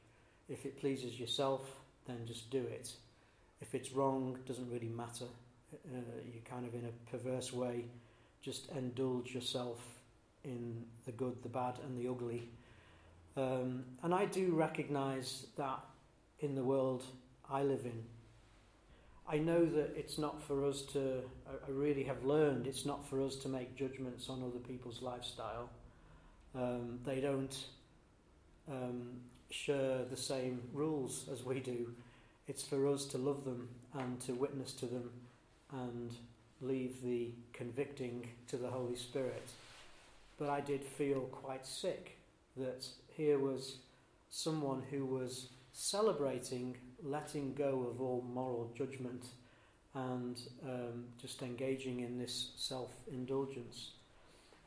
If 0.49 0.65
it 0.65 0.79
pleases 0.79 1.19
yourself, 1.19 1.61
then 2.05 2.25
just 2.25 2.49
do 2.49 2.59
it. 2.59 2.91
If 3.61 3.75
it's 3.75 3.91
wrong, 3.91 4.37
doesn't 4.47 4.69
really 4.71 4.89
matter. 4.89 5.25
Uh, 5.73 5.99
you 6.25 6.39
kind 6.49 6.65
of, 6.65 6.73
in 6.73 6.85
a 6.85 7.11
perverse 7.11 7.51
way, 7.51 7.85
just 8.41 8.71
indulge 8.71 9.33
yourself 9.33 9.79
in 10.43 10.85
the 11.05 11.11
good, 11.11 11.43
the 11.43 11.49
bad, 11.49 11.79
and 11.83 11.97
the 11.97 12.09
ugly. 12.09 12.49
Um, 13.35 13.83
and 14.03 14.13
I 14.13 14.25
do 14.25 14.53
recognize 14.53 15.47
that 15.57 15.79
in 16.39 16.55
the 16.55 16.63
world 16.63 17.03
I 17.49 17.63
live 17.63 17.85
in. 17.85 18.03
I 19.29 19.37
know 19.37 19.65
that 19.65 19.93
it's 19.97 20.17
not 20.17 20.41
for 20.41 20.65
us 20.65 20.83
to, 20.93 21.21
I 21.47 21.69
really 21.69 22.03
have 22.03 22.23
learned, 22.23 22.65
it's 22.65 22.85
not 22.85 23.05
for 23.09 23.21
us 23.21 23.35
to 23.37 23.49
make 23.49 23.75
judgments 23.75 24.29
on 24.29 24.41
other 24.41 24.59
people's 24.59 25.01
lifestyle. 25.01 25.69
Um, 26.55 26.99
they 27.05 27.19
don't 27.19 27.55
um, 28.71 29.19
share 29.49 30.05
the 30.09 30.15
same 30.15 30.61
rules 30.73 31.25
as 31.31 31.43
we 31.43 31.59
do. 31.59 31.93
It's 32.47 32.63
for 32.63 32.87
us 32.87 33.03
to 33.07 33.17
love 33.17 33.43
them 33.43 33.67
and 33.93 34.17
to 34.21 34.33
witness 34.33 34.71
to 34.73 34.85
them 34.85 35.11
and 35.73 36.11
leave 36.61 37.01
the 37.03 37.31
convicting 37.51 38.29
to 38.47 38.55
the 38.55 38.69
Holy 38.69 38.95
Spirit. 38.95 39.49
But 40.37 40.49
I 40.49 40.61
did 40.61 40.85
feel 40.85 41.21
quite 41.21 41.65
sick 41.65 42.17
that 42.55 42.87
here 43.09 43.39
was 43.39 43.77
someone 44.29 44.83
who 44.89 45.05
was 45.05 45.49
celebrating 45.77 46.75
letting 47.03 47.53
go 47.53 47.87
of 47.87 48.01
all 48.01 48.25
moral 48.33 48.71
judgment 48.75 49.27
and 49.93 50.41
um, 50.63 51.05
just 51.21 51.43
engaging 51.43 51.99
in 51.99 52.17
this 52.17 52.51
self 52.55 52.89
indulgence. 53.11 53.91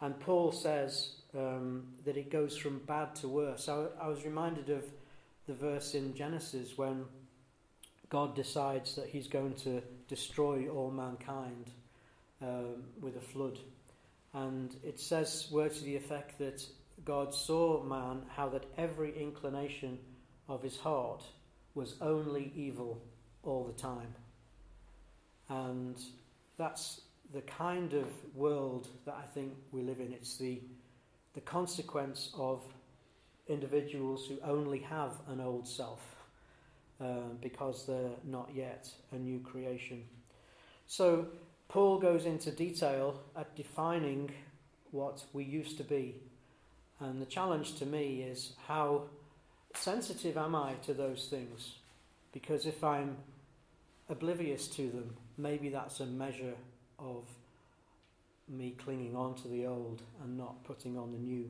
And 0.00 0.18
Paul 0.20 0.52
says 0.52 1.10
um, 1.36 1.82
that 2.04 2.16
it 2.16 2.30
goes 2.30 2.56
from 2.56 2.78
bad 2.86 3.16
to 3.16 3.28
worse. 3.28 3.68
I, 3.68 3.86
I 4.00 4.06
was 4.06 4.24
reminded 4.24 4.70
of 4.70 4.84
the 5.48 5.54
verse 5.54 5.94
in 5.94 6.14
Genesis 6.14 6.78
when 6.78 7.04
God 8.08 8.36
decides 8.36 8.94
that 8.94 9.08
he's 9.08 9.26
going 9.26 9.54
to 9.54 9.82
destroy 10.06 10.68
all 10.68 10.92
mankind 10.92 11.72
um, 12.40 12.84
with 13.00 13.16
a 13.16 13.20
flood. 13.20 13.58
And 14.32 14.74
it 14.84 15.00
says 15.00 15.48
words 15.50 15.78
to 15.80 15.84
the 15.84 15.96
effect 15.96 16.38
that 16.38 16.64
God 17.04 17.34
saw 17.34 17.82
man, 17.82 18.22
how 18.36 18.48
that 18.50 18.66
every 18.78 19.20
inclination 19.20 19.98
of 20.50 20.62
his 20.62 20.76
heart 20.76 21.22
was 21.74 21.94
only 22.00 22.52
evil 22.54 23.00
all 23.44 23.64
the 23.64 23.80
time. 23.80 24.14
And 25.48 25.96
that's 26.58 27.00
the 27.32 27.40
kind 27.42 27.94
of 27.94 28.06
world 28.34 28.88
that 29.06 29.14
I 29.14 29.26
think 29.32 29.54
we 29.72 29.82
live 29.82 30.00
in. 30.00 30.12
It's 30.12 30.36
the, 30.36 30.60
the 31.34 31.40
consequence 31.40 32.30
of 32.36 32.62
individuals 33.48 34.26
who 34.26 34.38
only 34.44 34.80
have 34.80 35.12
an 35.28 35.40
old 35.40 35.66
self 35.66 36.00
uh, 37.00 37.30
because 37.40 37.86
they're 37.86 38.10
not 38.24 38.50
yet 38.54 38.88
a 39.12 39.16
new 39.16 39.38
creation. 39.40 40.02
So 40.86 41.26
Paul 41.68 41.98
goes 41.98 42.26
into 42.26 42.50
detail 42.50 43.20
at 43.36 43.54
defining 43.56 44.32
what 44.90 45.24
we 45.32 45.44
used 45.44 45.76
to 45.78 45.84
be. 45.84 46.16
And 46.98 47.22
the 47.22 47.26
challenge 47.26 47.76
to 47.78 47.86
me 47.86 48.22
is 48.22 48.52
how 48.66 49.04
sensitive 49.74 50.36
am 50.36 50.54
I 50.54 50.74
to 50.84 50.94
those 50.94 51.28
things? 51.30 51.74
Because 52.32 52.66
if 52.66 52.82
I'm 52.84 53.16
oblivious 54.08 54.68
to 54.68 54.90
them, 54.90 55.14
maybe 55.38 55.68
that's 55.68 56.00
a 56.00 56.06
measure 56.06 56.54
of 56.98 57.24
me 58.48 58.74
clinging 58.84 59.16
on 59.16 59.34
to 59.36 59.48
the 59.48 59.66
old 59.66 60.02
and 60.22 60.36
not 60.36 60.62
putting 60.64 60.98
on 60.98 61.12
the 61.12 61.18
new. 61.18 61.48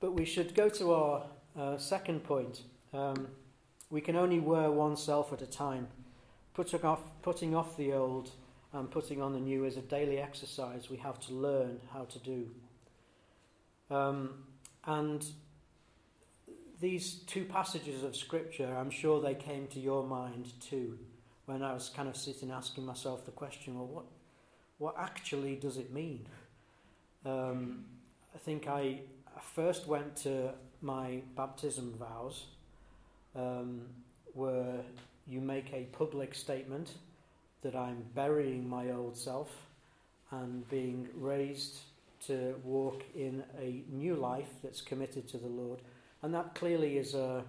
But 0.00 0.12
we 0.12 0.24
should 0.24 0.54
go 0.54 0.68
to 0.70 0.92
our 0.92 1.22
uh, 1.58 1.78
second 1.78 2.24
point. 2.24 2.62
Um, 2.92 3.28
we 3.90 4.00
can 4.00 4.16
only 4.16 4.40
wear 4.40 4.70
oneself 4.70 5.32
at 5.32 5.40
a 5.40 5.46
time. 5.46 5.88
Putting 6.52 6.82
off, 6.82 7.00
putting 7.22 7.54
off 7.54 7.76
the 7.76 7.92
old 7.92 8.30
and 8.72 8.90
putting 8.90 9.22
on 9.22 9.32
the 9.32 9.40
new 9.40 9.64
is 9.64 9.76
a 9.76 9.82
daily 9.82 10.18
exercise 10.18 10.90
we 10.90 10.96
have 10.96 11.20
to 11.20 11.32
learn 11.32 11.80
how 11.92 12.04
to 12.04 12.18
do. 12.18 12.48
Um, 13.90 14.30
and 14.84 15.24
these 16.80 17.14
two 17.26 17.44
passages 17.44 18.02
of 18.02 18.16
Scripture, 18.16 18.74
I'm 18.76 18.90
sure 18.90 19.20
they 19.20 19.34
came 19.34 19.66
to 19.68 19.80
your 19.80 20.04
mind 20.04 20.52
too, 20.60 20.98
when 21.46 21.62
I 21.62 21.72
was 21.72 21.90
kind 21.94 22.08
of 22.08 22.16
sitting 22.16 22.50
asking 22.50 22.86
myself 22.86 23.24
the 23.24 23.32
question 23.32 23.76
well, 23.76 23.86
what, 23.86 24.04
what 24.78 24.94
actually 24.98 25.56
does 25.56 25.76
it 25.76 25.92
mean? 25.92 26.26
Um, 27.24 27.84
I 28.34 28.38
think 28.38 28.66
I, 28.68 29.00
first 29.54 29.86
went 29.86 30.16
to 30.16 30.50
my 30.80 31.20
baptism 31.36 31.94
vows, 31.98 32.46
um, 33.36 33.82
where 34.32 34.80
you 35.26 35.40
make 35.40 35.72
a 35.72 35.84
public 35.92 36.34
statement 36.34 36.92
that 37.62 37.74
I'm 37.74 38.04
burying 38.14 38.68
my 38.68 38.90
old 38.90 39.16
self 39.16 39.50
and 40.30 40.68
being 40.68 41.08
raised 41.14 41.78
to 42.26 42.54
walk 42.64 43.02
in 43.14 43.44
a 43.60 43.82
new 43.90 44.16
life 44.16 44.48
that's 44.62 44.80
committed 44.80 45.28
to 45.28 45.38
the 45.38 45.46
Lord. 45.46 45.80
And 46.24 46.32
that 46.32 46.54
clearly 46.54 46.96
is 46.96 47.14
a, 47.14 47.44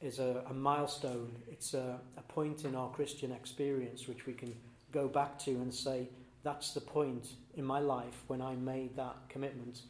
is 0.00 0.20
a, 0.20 0.44
a 0.48 0.54
milestone. 0.54 1.32
It's 1.50 1.74
a, 1.74 1.98
a 2.16 2.22
point 2.22 2.64
in 2.64 2.76
our 2.76 2.88
Christian 2.90 3.32
experience 3.32 4.06
which 4.06 4.24
we 4.24 4.34
can 4.34 4.54
go 4.92 5.08
back 5.08 5.36
to 5.40 5.50
and 5.50 5.74
say, 5.74 6.08
that's 6.44 6.72
the 6.74 6.80
point 6.80 7.30
in 7.56 7.64
my 7.64 7.80
life 7.80 8.22
when 8.28 8.40
I 8.40 8.54
made 8.54 8.94
that 8.94 9.16
commitment. 9.28 9.80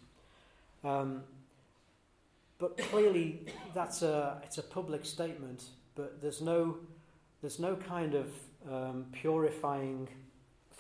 Um, 0.83 1.21
but 2.59 2.79
clearly, 2.79 3.47
that's 3.75 4.01
a, 4.01 4.41
it's 4.43 4.57
a 4.57 4.63
public 4.63 5.05
statement, 5.05 5.65
but 5.95 6.23
there's 6.23 6.41
no, 6.41 6.79
there's 7.43 7.59
no 7.59 7.77
kind 7.77 8.15
of 8.15 8.31
um, 8.73 9.05
purifying 9.13 10.09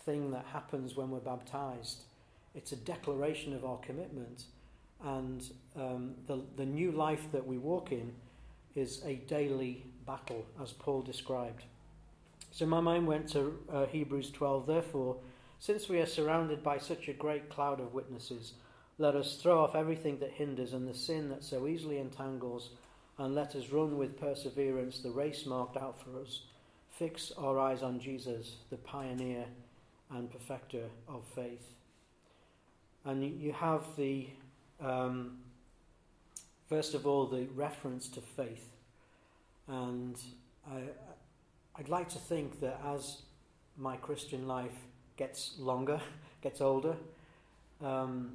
thing 0.06 0.30
that 0.30 0.46
happens 0.50 0.96
when 0.96 1.10
we're 1.10 1.18
baptized. 1.18 2.04
It's 2.54 2.72
a 2.72 2.76
declaration 2.76 3.54
of 3.54 3.66
our 3.66 3.76
commitment. 3.76 4.44
And 5.04 5.44
um, 5.76 6.14
the, 6.26 6.40
the 6.56 6.66
new 6.66 6.90
life 6.92 7.30
that 7.32 7.46
we 7.46 7.58
walk 7.58 7.92
in 7.92 8.12
is 8.74 9.02
a 9.04 9.16
daily 9.16 9.84
battle, 10.06 10.44
as 10.62 10.72
Paul 10.72 11.02
described. 11.02 11.64
So 12.50 12.66
my 12.66 12.80
mind 12.80 13.06
went 13.06 13.28
to 13.30 13.58
uh, 13.72 13.86
Hebrews 13.86 14.30
12. 14.30 14.66
Therefore, 14.66 15.16
since 15.60 15.88
we 15.88 16.00
are 16.00 16.06
surrounded 16.06 16.62
by 16.62 16.78
such 16.78 17.08
a 17.08 17.12
great 17.12 17.48
cloud 17.48 17.80
of 17.80 17.94
witnesses, 17.94 18.54
let 18.98 19.14
us 19.14 19.36
throw 19.36 19.62
off 19.62 19.74
everything 19.74 20.18
that 20.18 20.32
hinders 20.32 20.72
and 20.72 20.88
the 20.88 20.94
sin 20.94 21.28
that 21.28 21.44
so 21.44 21.68
easily 21.68 21.98
entangles, 21.98 22.70
and 23.18 23.34
let 23.34 23.54
us 23.54 23.70
run 23.70 23.98
with 23.98 24.20
perseverance 24.20 25.00
the 25.00 25.10
race 25.10 25.46
marked 25.46 25.76
out 25.76 26.00
for 26.02 26.20
us 26.20 26.42
fix 26.98 27.30
our 27.38 27.58
eyes 27.60 27.82
on 27.82 28.00
Jesus, 28.00 28.56
the 28.70 28.76
pioneer 28.76 29.44
and 30.10 30.30
perfecter 30.30 30.84
of 31.08 31.22
faith. 31.34 31.74
And 33.04 33.40
you 33.40 33.52
have 33.52 33.84
the, 33.96 34.28
um, 34.80 35.38
first 36.68 36.94
of 36.94 37.06
all, 37.06 37.26
the 37.26 37.46
reference 37.54 38.08
to 38.08 38.20
faith. 38.20 38.70
And 39.66 40.16
I, 40.70 40.80
I'd 41.76 41.88
like 41.88 42.08
to 42.10 42.18
think 42.18 42.60
that 42.60 42.80
as 42.86 43.22
my 43.76 43.96
Christian 43.96 44.46
life 44.46 44.76
gets 45.16 45.58
longer, 45.58 46.00
gets 46.42 46.60
older, 46.60 46.96
um, 47.82 48.32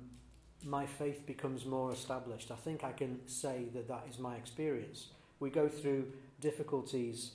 my 0.66 0.86
faith 0.86 1.26
becomes 1.26 1.66
more 1.66 1.92
established. 1.92 2.52
I 2.52 2.56
think 2.56 2.84
I 2.84 2.92
can 2.92 3.20
say 3.28 3.66
that 3.74 3.88
that 3.88 4.06
is 4.10 4.20
my 4.20 4.36
experience. 4.36 5.08
We 5.40 5.50
go 5.50 5.68
through 5.68 6.06
difficulties 6.40 7.32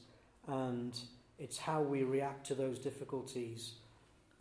and 0.46 0.98
it's 1.38 1.58
how 1.58 1.82
we 1.82 2.02
react 2.04 2.46
to 2.46 2.54
those 2.54 2.78
difficulties 2.78 3.74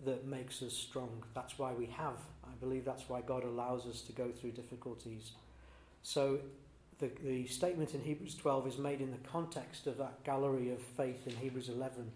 that 0.05 0.25
makes 0.25 0.61
us 0.61 0.73
strong. 0.73 1.23
That's 1.33 1.57
why 1.57 1.73
we 1.73 1.87
have. 1.87 2.17
I 2.43 2.55
believe 2.59 2.85
that's 2.85 3.09
why 3.09 3.21
God 3.21 3.43
allows 3.43 3.85
us 3.85 4.01
to 4.01 4.11
go 4.11 4.29
through 4.29 4.51
difficulties. 4.51 5.31
So 6.03 6.39
the, 6.99 7.11
the 7.23 7.47
statement 7.47 7.93
in 7.93 8.01
Hebrews 8.01 8.35
12 8.35 8.67
is 8.67 8.77
made 8.77 9.01
in 9.01 9.11
the 9.11 9.29
context 9.29 9.87
of 9.87 9.97
that 9.97 10.23
gallery 10.23 10.71
of 10.71 10.81
faith 10.81 11.27
in 11.27 11.35
Hebrews 11.35 11.69
11, 11.69 12.11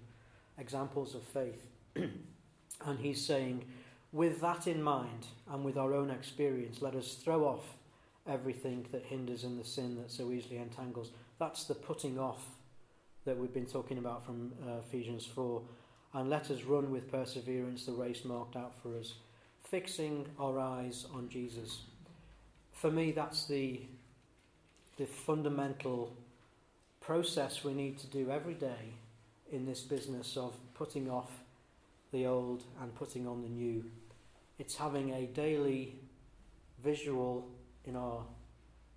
examples 0.58 1.16
of 1.16 1.24
faith. 1.24 1.66
and 1.96 3.00
he's 3.00 3.24
saying, 3.24 3.66
with 4.12 4.42
that 4.42 4.68
in 4.68 4.82
mind 4.82 5.28
and 5.50 5.64
with 5.64 5.78
our 5.78 5.94
own 5.94 6.10
experience, 6.10 6.82
let 6.82 6.96
us 6.96 7.16
throw 7.16 7.46
off 7.46 7.64
everything 8.28 8.86
that 8.92 9.04
hinders 9.04 9.44
and 9.44 9.60
the 9.60 9.66
sin 9.66 9.96
that 9.96 10.12
so 10.12 10.32
easily 10.32 10.58
entangles. 10.58 11.12
That's 11.40 11.64
the 11.64 11.76
putting 11.76 12.20
off 12.20 12.44
that 13.26 13.38
we've 13.38 13.54
been 13.54 13.66
talking 13.66 13.98
about 13.98 14.26
from 14.26 14.52
uh, 14.68 14.80
Ephesians 14.88 15.26
4. 15.26 15.62
And 16.14 16.30
let 16.30 16.52
us 16.52 16.64
run 16.64 16.92
with 16.92 17.12
perseverance 17.12 17.86
the 17.86 17.94
race 17.94 18.26
marked 18.26 18.56
out 18.56 18.74
for 18.82 18.98
us, 18.98 19.14
fixing 19.64 20.28
our 20.40 20.60
eyes 20.60 21.06
on 21.14 21.30
Jesus. 21.30 21.84
For 22.74 22.92
me, 22.92 23.12
that's 23.12 23.46
the, 23.46 23.82
the 24.98 25.06
fundamental 25.06 26.14
process 27.00 27.64
we 27.64 27.74
need 27.74 27.98
to 28.00 28.08
do 28.08 28.30
every 28.30 28.54
day 28.54 28.94
in 29.52 29.66
this 29.66 29.82
business 29.82 30.36
of 30.38 30.56
putting 30.74 31.10
off 31.10 31.30
the 32.12 32.26
old 32.26 32.64
and 32.82 32.94
putting 32.96 33.28
on 33.28 33.42
the 33.42 33.50
new. 33.50 33.86
It's 34.60 34.76
having 34.76 35.14
a 35.14 35.26
daily 35.28 35.96
visual 36.84 37.48
in 37.86 37.96
our 37.96 38.24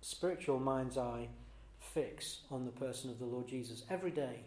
spiritual 0.01 0.59
mind's 0.59 0.97
eye 0.97 1.27
fix 1.79 2.39
on 2.51 2.65
the 2.65 2.71
person 2.71 3.09
of 3.09 3.19
the 3.19 3.25
Lord 3.25 3.47
Jesus 3.47 3.83
every 3.89 4.11
day. 4.11 4.41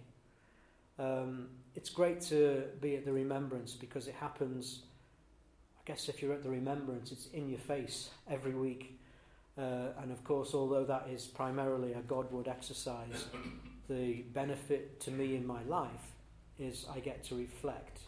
Um, 0.99 1.49
it's 1.79 1.91
great 1.91 2.21
to 2.21 2.65
be 2.81 2.97
at 2.97 3.05
the 3.05 3.13
remembrance 3.13 3.73
because 3.73 4.09
it 4.09 4.15
happens. 4.19 4.81
I 5.79 5.83
guess 5.87 6.09
if 6.09 6.21
you're 6.21 6.33
at 6.33 6.43
the 6.43 6.51
remembrance, 6.51 7.13
it's 7.13 7.29
in 7.29 7.49
your 7.49 7.61
face 7.61 8.11
every 8.29 8.53
week. 8.53 8.99
Uh, 9.57 9.93
and 10.03 10.11
of 10.11 10.25
course, 10.25 10.55
although 10.55 10.85
that 10.85 11.07
is 11.09 11.27
primarily 11.27 11.93
a 11.93 12.01
Godward 12.01 12.49
exercise, 12.49 13.27
the 13.89 14.23
benefit 14.35 14.99
to 15.03 15.13
me 15.13 15.37
in 15.37 15.47
my 15.47 15.63
life 15.69 16.17
is 16.59 16.85
I 16.93 16.99
get 16.99 17.23
to 17.27 17.37
reflect 17.37 18.01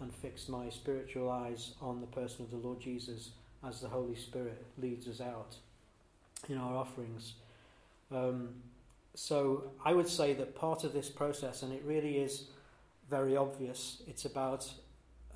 and 0.00 0.14
fix 0.14 0.46
my 0.46 0.68
spiritual 0.68 1.30
eyes 1.30 1.76
on 1.80 2.02
the 2.02 2.06
person 2.08 2.44
of 2.44 2.50
the 2.50 2.58
Lord 2.58 2.78
Jesus 2.78 3.30
as 3.66 3.80
the 3.80 3.88
Holy 3.88 4.16
Spirit 4.16 4.66
leads 4.76 5.08
us 5.08 5.22
out 5.22 5.56
in 6.50 6.58
our 6.58 6.76
offerings. 6.76 7.32
Um, 8.12 8.50
so 9.14 9.72
I 9.82 9.94
would 9.94 10.08
say 10.10 10.34
that 10.34 10.54
part 10.54 10.84
of 10.84 10.92
this 10.92 11.08
process, 11.08 11.62
and 11.62 11.72
it 11.72 11.82
really 11.86 12.18
is 12.18 12.48
very 13.08 13.36
obvious, 13.36 14.02
it's 14.06 14.24
about 14.24 14.70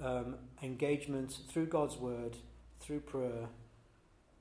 um, 0.03 0.37
engagement 0.63 1.39
through 1.49 1.67
God's 1.67 1.97
Word, 1.97 2.37
through 2.81 3.01
prayer, 3.01 3.49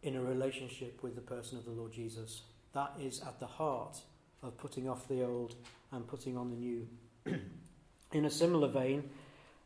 in 0.04 0.16
a 0.16 0.22
relationship 0.22 1.04
with 1.04 1.16
the 1.16 1.22
person 1.22 1.58
of 1.58 1.66
the 1.66 1.72
Lord 1.72 1.94
Jesus. 1.94 2.42
That 2.74 2.94
is 3.00 3.22
at 3.22 3.40
the 3.40 3.48
heart 3.48 3.98
of 4.44 4.58
putting 4.58 4.90
off 4.90 5.08
the 5.08 5.24
old 5.24 5.56
and 5.92 6.08
putting 6.08 6.38
on 6.38 6.50
the 6.50 6.58
new. 6.58 6.88
in 8.14 8.26
a 8.26 8.30
similar 8.30 8.68
vein, 8.68 9.10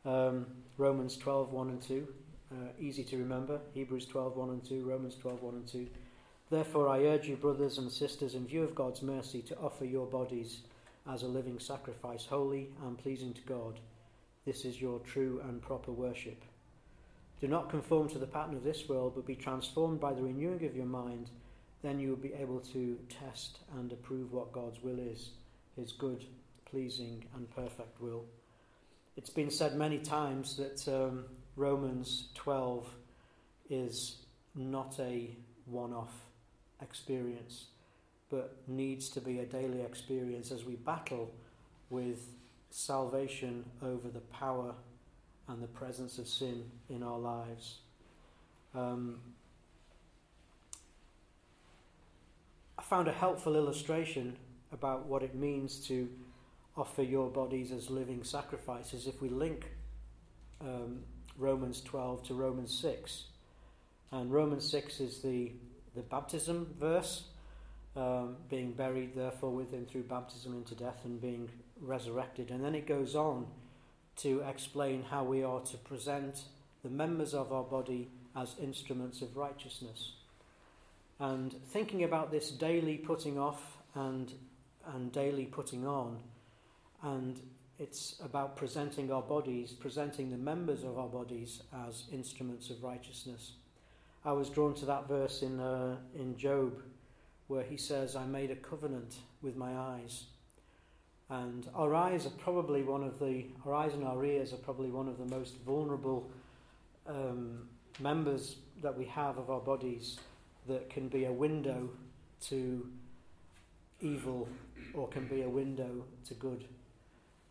um, 0.05 0.45
Romans 0.77 1.17
12, 1.17 1.51
1 1.51 1.69
and 1.69 1.81
2, 1.81 2.07
uh, 2.51 2.55
easy 2.79 3.03
to 3.03 3.17
remember. 3.17 3.59
Hebrews 3.73 4.05
12, 4.07 4.35
1 4.35 4.49
and 4.49 4.63
2, 4.63 4.83
Romans 4.83 5.15
12, 5.15 5.41
1 5.41 5.55
and 5.55 5.67
2. 5.67 5.87
Therefore, 6.51 6.89
I 6.89 7.05
urge 7.05 7.27
you, 7.27 7.37
brothers 7.37 7.77
and 7.77 7.91
sisters, 7.91 8.35
in 8.35 8.45
view 8.45 8.63
of 8.63 8.75
God's 8.75 9.01
mercy, 9.01 9.41
to 9.43 9.57
offer 9.57 9.85
your 9.85 10.05
bodies 10.05 10.61
as 11.11 11.23
a 11.23 11.27
living 11.27 11.59
sacrifice, 11.59 12.25
holy 12.25 12.69
and 12.83 12.97
pleasing 12.97 13.33
to 13.33 13.41
God. 13.41 13.79
This 14.45 14.65
is 14.65 14.81
your 14.81 14.99
true 14.99 15.41
and 15.47 15.61
proper 15.61 15.91
worship. 15.91 16.43
Do 17.41 17.47
not 17.47 17.69
conform 17.69 18.09
to 18.09 18.19
the 18.19 18.27
pattern 18.27 18.55
of 18.55 18.63
this 18.63 18.87
world, 18.87 19.13
but 19.15 19.25
be 19.25 19.35
transformed 19.35 19.99
by 19.99 20.13
the 20.13 20.21
renewing 20.21 20.65
of 20.65 20.75
your 20.75 20.85
mind. 20.85 21.29
Then 21.83 21.99
you 21.99 22.09
will 22.09 22.15
be 22.15 22.33
able 22.33 22.59
to 22.73 22.97
test 23.09 23.59
and 23.77 23.91
approve 23.91 24.31
what 24.31 24.51
God's 24.51 24.81
will 24.81 24.99
is, 24.99 25.31
his 25.75 25.91
good, 25.91 26.25
pleasing, 26.65 27.25
and 27.35 27.49
perfect 27.55 28.01
will. 28.01 28.25
It's 29.17 29.29
been 29.29 29.51
said 29.51 29.75
many 29.75 29.99
times 29.99 30.57
that 30.57 30.87
um, 30.87 31.25
Romans 31.55 32.29
12 32.35 32.87
is 33.69 34.17
not 34.55 34.99
a 34.99 35.29
one 35.65 35.93
off 35.93 36.13
experience, 36.81 37.67
but 38.29 38.57
needs 38.67 39.09
to 39.09 39.21
be 39.21 39.39
a 39.39 39.45
daily 39.45 39.81
experience 39.81 40.51
as 40.51 40.65
we 40.65 40.75
battle 40.75 41.31
with 41.89 42.33
salvation 42.69 43.63
over 43.81 44.09
the 44.09 44.19
power 44.19 44.73
and 45.47 45.61
the 45.61 45.67
presence 45.67 46.17
of 46.17 46.27
sin 46.27 46.63
in 46.89 47.03
our 47.03 47.19
lives. 47.19 47.79
Um, 48.73 49.19
I 52.77 52.81
found 52.81 53.07
a 53.07 53.13
helpful 53.13 53.55
illustration 53.55 54.35
about 54.71 55.05
what 55.05 55.23
it 55.23 55.35
means 55.35 55.79
to 55.87 56.09
offer 56.75 57.03
your 57.03 57.29
bodies 57.29 57.71
as 57.71 57.89
living 57.89 58.23
sacrifices 58.23 59.07
if 59.07 59.21
we 59.21 59.29
link 59.29 59.71
um, 60.59 60.99
Romans 61.37 61.81
12 61.81 62.23
to 62.27 62.33
Romans 62.33 62.77
6. 62.79 63.25
And 64.11 64.31
Romans 64.31 64.69
6 64.69 64.99
is 64.99 65.21
the, 65.21 65.51
the 65.95 66.01
baptism 66.01 66.75
verse, 66.79 67.23
um, 67.95 68.35
being 68.49 68.73
buried 68.73 69.15
therefore 69.15 69.51
with 69.51 69.71
him 69.71 69.85
through 69.85 70.03
baptism 70.03 70.53
into 70.53 70.75
death 70.75 70.99
and 71.05 71.21
being 71.21 71.49
resurrected. 71.81 72.51
And 72.51 72.63
then 72.63 72.75
it 72.75 72.87
goes 72.87 73.15
on 73.15 73.47
to 74.17 74.41
explain 74.41 75.03
how 75.03 75.23
we 75.23 75.43
are 75.43 75.61
to 75.61 75.77
present 75.77 76.43
the 76.83 76.89
members 76.89 77.33
of 77.33 77.51
our 77.51 77.63
body 77.63 78.09
as 78.35 78.55
instruments 78.61 79.21
of 79.21 79.35
righteousness. 79.37 80.13
And 81.19 81.53
thinking 81.71 82.03
about 82.03 82.31
this 82.31 82.51
daily 82.51 82.97
putting 82.97 83.39
off 83.39 83.77
and, 83.95 84.33
and 84.93 85.11
daily 85.11 85.45
putting 85.45 85.87
on, 85.87 86.19
and 87.01 87.39
it's 87.79 88.15
about 88.23 88.57
presenting 88.57 89.11
our 89.11 89.21
bodies, 89.21 89.71
presenting 89.71 90.31
the 90.31 90.37
members 90.37 90.83
of 90.83 90.97
our 90.97 91.07
bodies 91.07 91.61
as 91.87 92.03
instruments 92.11 92.69
of 92.69 92.83
righteousness. 92.83 93.53
I 94.25 94.31
was 94.31 94.49
drawn 94.49 94.73
to 94.75 94.85
that 94.85 95.07
verse 95.07 95.41
in, 95.41 95.59
uh, 95.59 95.97
in 96.15 96.37
Job 96.37 96.81
where 97.47 97.63
he 97.63 97.77
says, 97.77 98.15
I 98.15 98.25
made 98.25 98.51
a 98.51 98.55
covenant 98.55 99.15
with 99.41 99.55
my 99.55 99.75
eyes. 99.75 100.25
And 101.29 101.67
our 101.73 101.93
eyes 101.95 102.25
are 102.25 102.31
probably 102.31 102.83
one 102.83 103.03
of 103.03 103.19
the, 103.19 103.45
our 103.65 103.73
eyes 103.73 103.93
and 103.93 104.03
our 104.03 104.23
ears 104.23 104.53
are 104.53 104.57
probably 104.57 104.89
one 104.89 105.07
of 105.07 105.17
the 105.17 105.25
most 105.25 105.55
vulnerable 105.65 106.29
um, 107.07 107.67
members 107.99 108.57
that 108.81 108.95
we 108.95 109.05
have 109.05 109.37
of 109.37 109.49
our 109.49 109.59
bodies 109.59 110.19
that 110.67 110.89
can 110.89 111.07
be 111.07 111.25
a 111.25 111.31
window 111.31 111.89
to 112.41 112.87
evil 114.01 114.47
or 114.93 115.07
can 115.07 115.27
be 115.27 115.41
a 115.41 115.49
window 115.49 116.03
to 116.27 116.33
good. 116.35 116.65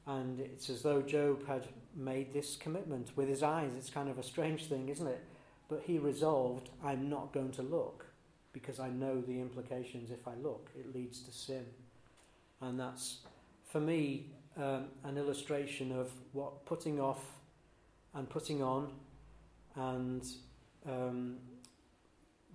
And 0.07 0.41
it's 0.41 0.69
as 0.71 0.83
though 0.83 1.03
Job 1.03 1.47
had 1.47 1.67
made 1.97 2.33
this 2.33 2.57
commitment 2.57 3.11
with 3.17 3.29
his 3.29 3.43
eyes. 3.43 3.71
It's 3.77 3.91
kind 3.91 4.09
of 4.09 4.19
a 4.19 4.23
strange 4.23 4.67
thing, 4.67 4.89
isn't 4.89 5.07
it? 5.07 5.25
But 5.69 5.83
he 5.87 5.99
resolved, 5.99 6.71
I'm 6.85 7.09
not 7.09 7.33
going 7.33 7.53
to 7.53 7.63
look 7.63 8.07
because 8.55 8.81
I 8.81 8.89
know 8.89 9.21
the 9.21 9.39
implications 9.39 10.11
if 10.11 10.27
I 10.27 10.35
look. 10.43 10.71
It 10.79 10.95
leads 10.95 11.21
to 11.21 11.33
sin. 11.33 11.67
And 12.63 12.81
that's 12.81 13.19
for 13.67 13.81
me, 13.81 14.31
um, 14.57 14.87
an 15.03 15.19
illustration 15.19 15.93
of 15.93 16.11
what 16.33 16.65
putting 16.65 17.01
off 17.01 17.23
and 18.15 18.31
putting 18.31 18.63
on 18.63 18.93
and 19.75 20.25
um, 20.87 21.37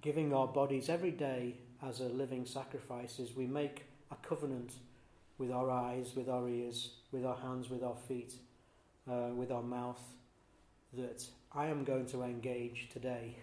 giving 0.02 0.34
our 0.34 0.48
bodies 0.48 0.90
every 0.90 1.12
day 1.12 1.58
as 1.84 2.00
a 2.00 2.06
living 2.06 2.46
sacrifice 2.46 3.20
is 3.20 3.36
we 3.36 3.46
make 3.46 3.84
a 4.12 4.16
covenant 4.28 4.72
with 5.38 5.52
our 5.52 5.70
eyes, 5.70 6.16
with 6.16 6.30
our 6.30 6.48
ears, 6.48 6.92
with 7.12 7.26
our 7.26 7.36
hands, 7.36 7.70
with 7.70 7.84
our 7.84 7.96
feet, 8.08 8.34
uh, 9.10 9.30
with 9.36 9.52
our 9.52 9.62
mouth, 9.62 10.02
that 10.94 11.26
I 11.54 11.68
am 11.68 11.84
going 11.84 12.06
to 12.08 12.24
engage 12.24 12.90
today 12.92 13.36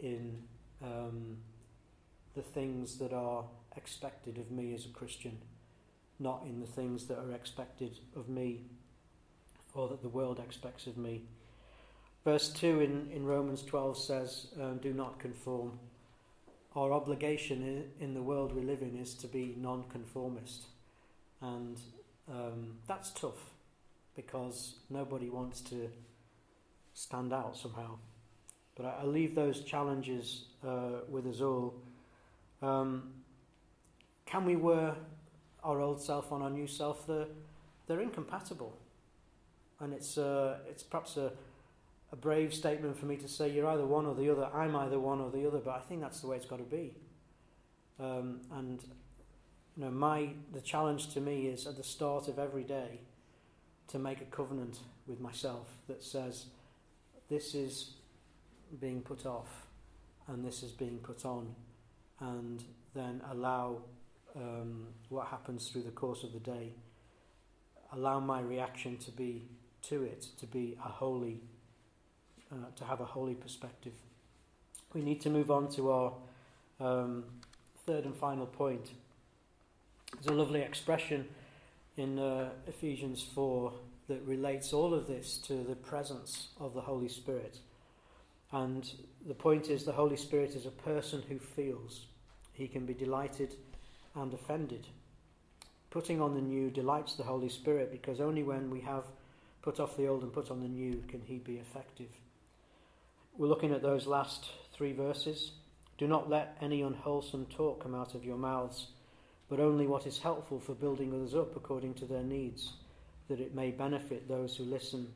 in 0.00 0.42
um, 0.82 1.38
the 2.34 2.42
things 2.42 2.98
that 2.98 3.12
are 3.12 3.44
expected 3.76 4.38
of 4.38 4.50
me 4.50 4.74
as 4.74 4.84
a 4.84 4.90
Christian 4.90 5.38
not 6.18 6.42
in 6.44 6.60
the 6.60 6.66
things 6.66 7.06
that 7.06 7.18
are 7.18 7.32
expected 7.32 7.98
of 8.16 8.28
me 8.28 8.62
or 9.74 9.88
that 9.88 10.02
the 10.02 10.08
world 10.08 10.40
expects 10.40 10.86
of 10.86 10.96
me. 10.96 11.22
Verse 12.24 12.48
2 12.50 12.80
in, 12.80 13.08
in 13.12 13.24
Romans 13.24 13.62
12 13.62 13.96
says, 13.96 14.46
um, 14.60 14.78
Do 14.78 14.92
not 14.92 15.18
conform. 15.18 15.78
Our 16.74 16.92
obligation 16.92 17.84
in, 18.00 18.14
the 18.14 18.22
world 18.22 18.54
we 18.54 18.62
live 18.62 18.82
in 18.82 18.96
is 18.96 19.14
to 19.14 19.26
be 19.26 19.54
non-conformist. 19.58 20.66
And 21.40 21.80
um, 22.28 22.76
that's 22.86 23.10
tough 23.10 23.50
because 24.14 24.74
nobody 24.90 25.30
wants 25.30 25.60
to 25.62 25.88
stand 26.94 27.32
out 27.32 27.56
somehow. 27.56 27.98
But 28.76 28.86
I, 28.86 29.02
I 29.02 29.04
leave 29.04 29.34
those 29.34 29.62
challenges 29.62 30.46
uh, 30.66 31.00
with 31.08 31.26
us 31.26 31.40
all. 31.40 31.74
Um, 32.62 33.12
can 34.26 34.44
we 34.44 34.56
wear 34.56 34.94
our 35.62 35.80
old 35.80 36.00
self 36.00 36.32
on 36.32 36.42
our 36.42 36.50
new 36.50 36.66
self, 36.66 37.06
they're, 37.06 37.26
they're 37.86 38.00
incompatible. 38.00 38.76
And 39.80 39.92
it's, 39.92 40.18
uh, 40.18 40.58
it's 40.68 40.82
perhaps 40.82 41.16
a, 41.16 41.32
a 42.12 42.16
brave 42.16 42.54
statement 42.54 42.98
for 42.98 43.06
me 43.06 43.16
to 43.16 43.28
say 43.28 43.50
you're 43.50 43.68
either 43.68 43.86
one 43.86 44.06
or 44.06 44.14
the 44.14 44.30
other, 44.30 44.48
I'm 44.54 44.74
either 44.76 44.98
one 44.98 45.20
or 45.20 45.30
the 45.30 45.46
other, 45.46 45.58
but 45.58 45.74
I 45.74 45.80
think 45.80 46.00
that's 46.00 46.20
the 46.20 46.28
way 46.28 46.36
it's 46.36 46.46
got 46.46 46.58
to 46.58 46.64
be. 46.64 46.94
Um, 48.00 48.40
and 48.52 48.82
you 49.76 49.84
know, 49.84 49.90
my 49.90 50.30
the 50.52 50.60
challenge 50.60 51.12
to 51.14 51.20
me 51.20 51.46
is 51.46 51.66
at 51.66 51.76
the 51.76 51.84
start 51.84 52.28
of 52.28 52.38
every 52.38 52.64
day, 52.64 53.00
to 53.88 53.98
make 53.98 54.20
a 54.20 54.24
covenant 54.26 54.80
with 55.06 55.20
myself 55.20 55.66
that 55.88 56.02
says 56.02 56.46
this 57.28 57.54
is 57.54 57.94
being 58.80 59.00
put 59.00 59.24
off 59.24 59.66
and 60.28 60.44
this 60.44 60.62
is 60.62 60.72
being 60.72 60.98
put 60.98 61.24
on, 61.24 61.54
and 62.20 62.64
then 62.94 63.20
allow 63.30 63.82
um, 64.36 64.86
what 65.08 65.28
happens 65.28 65.68
through 65.68 65.82
the 65.82 65.90
course 65.90 66.24
of 66.24 66.32
the 66.32 66.40
day, 66.40 66.72
allow 67.92 68.20
my 68.20 68.40
reaction 68.40 68.96
to 68.98 69.10
be 69.10 69.48
to 69.82 70.02
it, 70.02 70.26
to 70.38 70.46
be 70.46 70.76
a 70.84 70.88
holy, 70.88 71.40
uh, 72.52 72.56
to 72.76 72.84
have 72.84 73.00
a 73.00 73.04
holy 73.04 73.34
perspective. 73.34 73.92
We 74.92 75.02
need 75.02 75.20
to 75.22 75.30
move 75.30 75.50
on 75.50 75.70
to 75.72 75.90
our 75.90 76.12
um, 76.80 77.24
third 77.86 78.04
and 78.04 78.16
final 78.16 78.46
point. 78.46 78.90
There's 80.12 80.26
a 80.26 80.32
lovely 80.32 80.62
expression 80.62 81.28
in 81.96 82.18
uh, 82.18 82.50
Ephesians 82.66 83.22
4 83.22 83.72
that 84.08 84.22
relates 84.22 84.72
all 84.72 84.94
of 84.94 85.06
this 85.06 85.36
to 85.38 85.62
the 85.62 85.76
presence 85.76 86.48
of 86.58 86.74
the 86.74 86.80
Holy 86.80 87.08
Spirit. 87.08 87.58
And 88.52 88.90
the 89.26 89.34
point 89.34 89.68
is, 89.68 89.84
the 89.84 89.92
Holy 89.92 90.16
Spirit 90.16 90.54
is 90.54 90.66
a 90.66 90.70
person 90.70 91.22
who 91.28 91.38
feels. 91.38 92.06
He 92.52 92.66
can 92.66 92.86
be 92.86 92.94
delighted 92.94 93.54
and 94.14 94.32
offended. 94.32 94.86
Putting 95.90 96.20
on 96.20 96.34
the 96.34 96.40
new 96.40 96.70
delights 96.70 97.14
the 97.14 97.24
Holy 97.24 97.48
Spirit 97.48 97.90
because 97.90 98.20
only 98.20 98.42
when 98.42 98.70
we 98.70 98.80
have 98.80 99.04
put 99.62 99.80
off 99.80 99.96
the 99.96 100.06
old 100.06 100.22
and 100.22 100.32
put 100.32 100.50
on 100.50 100.60
the 100.60 100.68
new 100.68 101.02
can 101.08 101.20
he 101.20 101.38
be 101.38 101.56
effective. 101.56 102.08
We're 103.36 103.48
looking 103.48 103.72
at 103.72 103.82
those 103.82 104.06
last 104.06 104.46
three 104.72 104.92
verses. 104.92 105.52
Do 105.98 106.06
not 106.06 106.30
let 106.30 106.56
any 106.60 106.82
unwholesome 106.82 107.46
talk 107.46 107.82
come 107.82 107.94
out 107.94 108.14
of 108.14 108.24
your 108.24 108.36
mouths, 108.36 108.88
but 109.48 109.60
only 109.60 109.86
what 109.86 110.06
is 110.06 110.18
helpful 110.18 110.58
for 110.58 110.74
building 110.74 111.12
others 111.12 111.34
up 111.34 111.54
according 111.56 111.94
to 111.94 112.04
their 112.04 112.22
needs, 112.22 112.74
that 113.28 113.40
it 113.40 113.54
may 113.54 113.70
benefit 113.70 114.28
those 114.28 114.56
who 114.56 114.64
listen. 114.64 115.08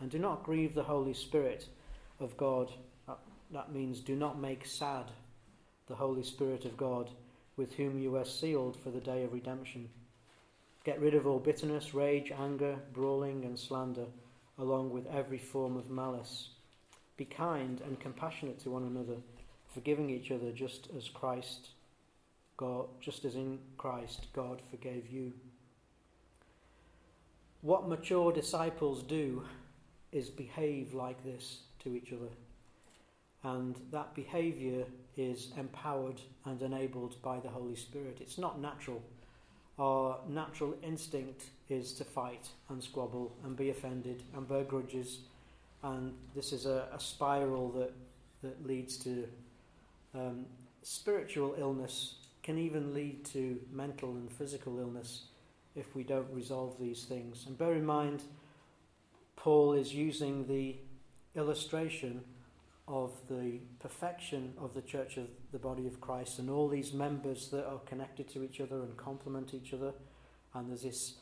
And 0.00 0.10
do 0.10 0.18
not 0.18 0.44
grieve 0.44 0.74
the 0.74 0.82
Holy 0.82 1.14
Spirit 1.14 1.66
of 2.20 2.36
God. 2.36 2.72
That 3.50 3.72
means 3.72 4.00
do 4.00 4.16
not 4.16 4.40
make 4.40 4.66
sad 4.66 5.04
the 5.86 5.94
Holy 5.94 6.22
Spirit 6.22 6.64
of 6.64 6.76
God, 6.76 7.10
with 7.56 7.74
whom 7.74 7.98
you 7.98 8.16
are 8.16 8.24
sealed 8.24 8.76
for 8.76 8.90
the 8.90 9.00
day 9.00 9.22
of 9.22 9.32
redemption. 9.32 9.88
Get 10.84 11.00
rid 11.00 11.14
of 11.14 11.26
all 11.26 11.38
bitterness, 11.38 11.94
rage, 11.94 12.32
anger, 12.32 12.76
brawling, 12.92 13.44
and 13.44 13.58
slander, 13.58 14.06
along 14.58 14.90
with 14.90 15.06
every 15.06 15.38
form 15.38 15.76
of 15.76 15.90
malice. 15.90 16.48
Be 17.16 17.24
kind 17.24 17.80
and 17.82 18.00
compassionate 18.00 18.60
to 18.60 18.70
one 18.70 18.84
another, 18.84 19.20
forgiving 19.72 20.10
each 20.10 20.30
other 20.30 20.50
just 20.52 20.88
as 20.96 21.08
Christ 21.08 21.68
God 22.56 22.86
just 23.00 23.24
as 23.24 23.34
in 23.34 23.58
Christ 23.76 24.26
God 24.32 24.60
forgave 24.70 25.08
you. 25.10 25.32
What 27.62 27.88
mature 27.88 28.32
disciples 28.32 29.02
do 29.02 29.44
is 30.14 30.30
behave 30.30 30.94
like 30.94 31.22
this 31.24 31.58
to 31.80 31.94
each 31.94 32.12
other. 32.12 32.30
And 33.42 33.76
that 33.92 34.14
behavior 34.14 34.84
is 35.16 35.52
empowered 35.58 36.20
and 36.46 36.62
enabled 36.62 37.20
by 37.20 37.40
the 37.40 37.48
Holy 37.48 37.76
Spirit. 37.76 38.18
It's 38.20 38.38
not 38.38 38.60
natural. 38.60 39.02
Our 39.78 40.18
natural 40.28 40.76
instinct 40.82 41.44
is 41.68 41.92
to 41.94 42.04
fight 42.04 42.48
and 42.70 42.82
squabble 42.82 43.36
and 43.44 43.56
be 43.56 43.70
offended 43.70 44.22
and 44.34 44.48
bear 44.48 44.64
grudges. 44.64 45.18
And 45.82 46.14
this 46.34 46.52
is 46.52 46.64
a, 46.64 46.86
a 46.94 47.00
spiral 47.00 47.70
that, 47.72 47.92
that 48.42 48.66
leads 48.66 48.96
to 48.98 49.28
um, 50.14 50.46
spiritual 50.82 51.56
illness, 51.58 52.14
can 52.42 52.56
even 52.56 52.94
lead 52.94 53.24
to 53.24 53.60
mental 53.72 54.10
and 54.10 54.30
physical 54.30 54.78
illness 54.78 55.24
if 55.74 55.94
we 55.96 56.04
don't 56.04 56.32
resolve 56.32 56.78
these 56.78 57.04
things. 57.04 57.44
And 57.46 57.58
bear 57.58 57.74
in 57.74 57.84
mind, 57.84 58.22
Paul 59.36 59.72
is 59.72 59.94
using 59.94 60.46
the 60.46 60.76
illustration 61.34 62.22
of 62.86 63.12
the 63.28 63.60
perfection 63.80 64.52
of 64.60 64.74
the 64.74 64.82
church 64.82 65.16
of 65.16 65.26
the 65.52 65.58
body 65.58 65.86
of 65.86 66.00
Christ 66.00 66.38
and 66.38 66.50
all 66.50 66.68
these 66.68 66.92
members 66.92 67.48
that 67.48 67.66
are 67.66 67.78
connected 67.86 68.28
to 68.32 68.44
each 68.44 68.60
other 68.60 68.76
and 68.82 68.96
complement 68.96 69.54
each 69.54 69.72
other. 69.72 69.92
And 70.52 70.68
there's 70.68 70.82
this 70.82 71.14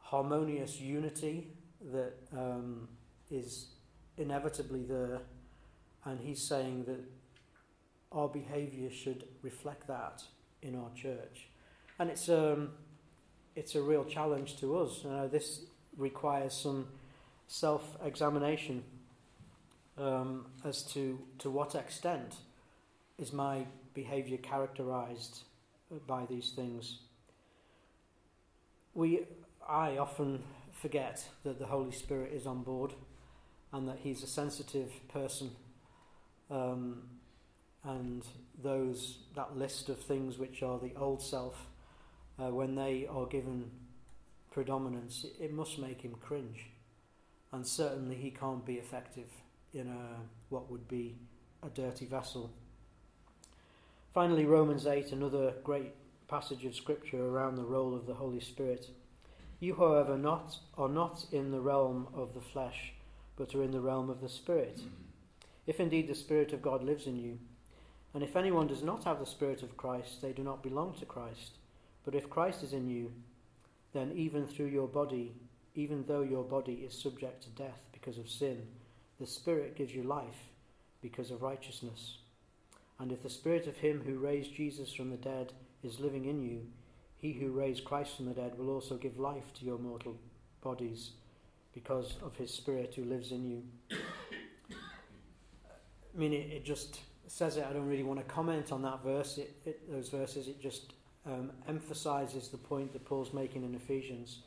harmonious 0.00 0.80
unity 0.80 1.48
that 1.92 2.14
um, 2.32 2.88
is 3.30 3.66
inevitably 4.16 4.84
there. 4.84 5.20
And 6.04 6.18
he's 6.20 6.40
saying 6.40 6.84
that 6.84 7.00
our 8.10 8.28
behaviour 8.28 8.90
should 8.90 9.24
reflect 9.42 9.86
that 9.88 10.22
in 10.62 10.76
our 10.76 10.90
church. 10.94 11.48
And 11.98 12.10
it's, 12.10 12.28
um, 12.28 12.70
it's 13.54 13.74
a 13.74 13.82
real 13.82 14.04
challenge 14.04 14.58
to 14.60 14.78
us. 14.78 15.04
Uh, 15.04 15.28
this 15.30 15.60
requires 15.96 16.54
some 16.54 16.88
self 17.46 17.96
examination 18.04 18.82
um, 19.98 20.46
as 20.64 20.82
to 20.92 21.18
to 21.38 21.50
what 21.50 21.74
extent 21.74 22.36
is 23.18 23.32
my 23.32 23.66
behaviour 23.94 24.38
characterised 24.38 25.42
by 26.06 26.24
these 26.26 26.50
things. 26.50 26.98
We, 28.94 29.26
I 29.68 29.98
often 29.98 30.42
forget 30.72 31.24
that 31.44 31.58
the 31.58 31.66
Holy 31.66 31.92
Spirit 31.92 32.32
is 32.32 32.46
on 32.46 32.62
board 32.62 32.94
and 33.72 33.88
that 33.88 33.98
He's 34.02 34.22
a 34.22 34.26
sensitive 34.26 34.90
person. 35.08 35.50
Um, 36.50 37.02
and 37.84 38.24
those 38.62 39.18
that 39.34 39.56
list 39.56 39.88
of 39.88 39.98
things 39.98 40.38
which 40.38 40.62
are 40.62 40.78
the 40.78 40.92
old 40.96 41.22
self, 41.22 41.66
uh, 42.38 42.50
when 42.50 42.74
they 42.74 43.06
are 43.10 43.26
given 43.26 43.70
predominance, 44.50 45.24
it, 45.24 45.44
it 45.44 45.52
must 45.52 45.78
make 45.78 46.02
him 46.02 46.14
cringe, 46.20 46.66
and 47.52 47.66
certainly 47.66 48.16
he 48.16 48.30
can't 48.30 48.64
be 48.64 48.74
effective 48.74 49.28
in 49.74 49.88
a, 49.88 50.20
what 50.48 50.70
would 50.70 50.88
be 50.88 51.16
a 51.62 51.68
dirty 51.68 52.06
vessel. 52.06 52.50
Finally, 54.12 54.44
Romans 54.44 54.86
8, 54.86 55.12
another 55.12 55.54
great 55.64 55.92
passage 56.28 56.64
of 56.64 56.74
scripture 56.74 57.24
around 57.24 57.56
the 57.56 57.64
role 57.64 57.94
of 57.94 58.06
the 58.06 58.14
Holy 58.14 58.40
Spirit. 58.40 58.88
You, 59.60 59.74
however, 59.74 60.18
not, 60.18 60.56
are 60.76 60.88
not 60.88 61.26
in 61.30 61.50
the 61.50 61.60
realm 61.60 62.08
of 62.14 62.34
the 62.34 62.40
flesh, 62.40 62.92
but 63.36 63.54
are 63.54 63.62
in 63.62 63.70
the 63.70 63.80
realm 63.80 64.10
of 64.10 64.20
the 64.20 64.28
Spirit. 64.28 64.78
Mm-hmm. 64.78 65.02
If 65.66 65.78
indeed 65.78 66.08
the 66.08 66.14
Spirit 66.14 66.52
of 66.52 66.62
God 66.62 66.82
lives 66.82 67.06
in 67.06 67.16
you, 67.16 67.38
and 68.14 68.22
if 68.22 68.36
anyone 68.36 68.66
does 68.66 68.82
not 68.82 69.04
have 69.04 69.18
the 69.18 69.26
Spirit 69.26 69.62
of 69.62 69.76
Christ, 69.76 70.20
they 70.20 70.32
do 70.32 70.42
not 70.42 70.62
belong 70.62 70.94
to 70.98 71.06
Christ. 71.06 71.52
But 72.04 72.14
if 72.14 72.28
Christ 72.28 72.62
is 72.62 72.72
in 72.72 72.88
you, 72.88 73.12
then 73.92 74.12
even 74.14 74.46
through 74.46 74.66
your 74.66 74.88
body, 74.88 75.34
even 75.74 76.04
though 76.04 76.22
your 76.22 76.44
body 76.44 76.84
is 76.86 76.98
subject 76.98 77.42
to 77.42 77.50
death 77.50 77.80
because 77.92 78.18
of 78.18 78.28
sin, 78.28 78.66
the 79.18 79.26
Spirit 79.26 79.76
gives 79.76 79.94
you 79.94 80.02
life 80.02 80.50
because 81.00 81.30
of 81.30 81.42
righteousness. 81.42 82.18
And 82.98 83.10
if 83.10 83.22
the 83.22 83.30
Spirit 83.30 83.66
of 83.66 83.76
Him 83.76 84.02
who 84.04 84.18
raised 84.18 84.54
Jesus 84.54 84.92
from 84.92 85.10
the 85.10 85.16
dead 85.16 85.52
is 85.82 86.00
living 86.00 86.26
in 86.26 86.42
you, 86.42 86.66
He 87.16 87.32
who 87.32 87.50
raised 87.50 87.84
Christ 87.84 88.16
from 88.16 88.26
the 88.26 88.34
dead 88.34 88.58
will 88.58 88.70
also 88.70 88.96
give 88.96 89.18
life 89.18 89.52
to 89.54 89.64
your 89.64 89.78
mortal 89.78 90.16
bodies 90.62 91.12
because 91.72 92.16
of 92.22 92.36
His 92.36 92.52
Spirit 92.52 92.94
who 92.94 93.04
lives 93.04 93.32
in 93.32 93.44
you. 93.44 93.62
I 96.14 96.18
mean, 96.18 96.32
it, 96.32 96.50
it 96.50 96.64
just 96.64 97.00
says 97.26 97.56
it. 97.56 97.64
I 97.68 97.72
don't 97.72 97.88
really 97.88 98.02
want 98.02 98.20
to 98.20 98.26
comment 98.26 98.72
on 98.72 98.82
that 98.82 99.02
verse, 99.02 99.38
it, 99.38 99.56
it, 99.64 99.90
those 99.90 100.10
verses. 100.10 100.48
It 100.48 100.60
just 100.60 100.92
um, 101.24 101.50
emphasizes 101.66 102.48
the 102.48 102.58
point 102.58 102.92
that 102.92 103.04
Paul's 103.06 103.32
making 103.32 103.64
in 103.64 103.74
Ephesians 103.74 104.40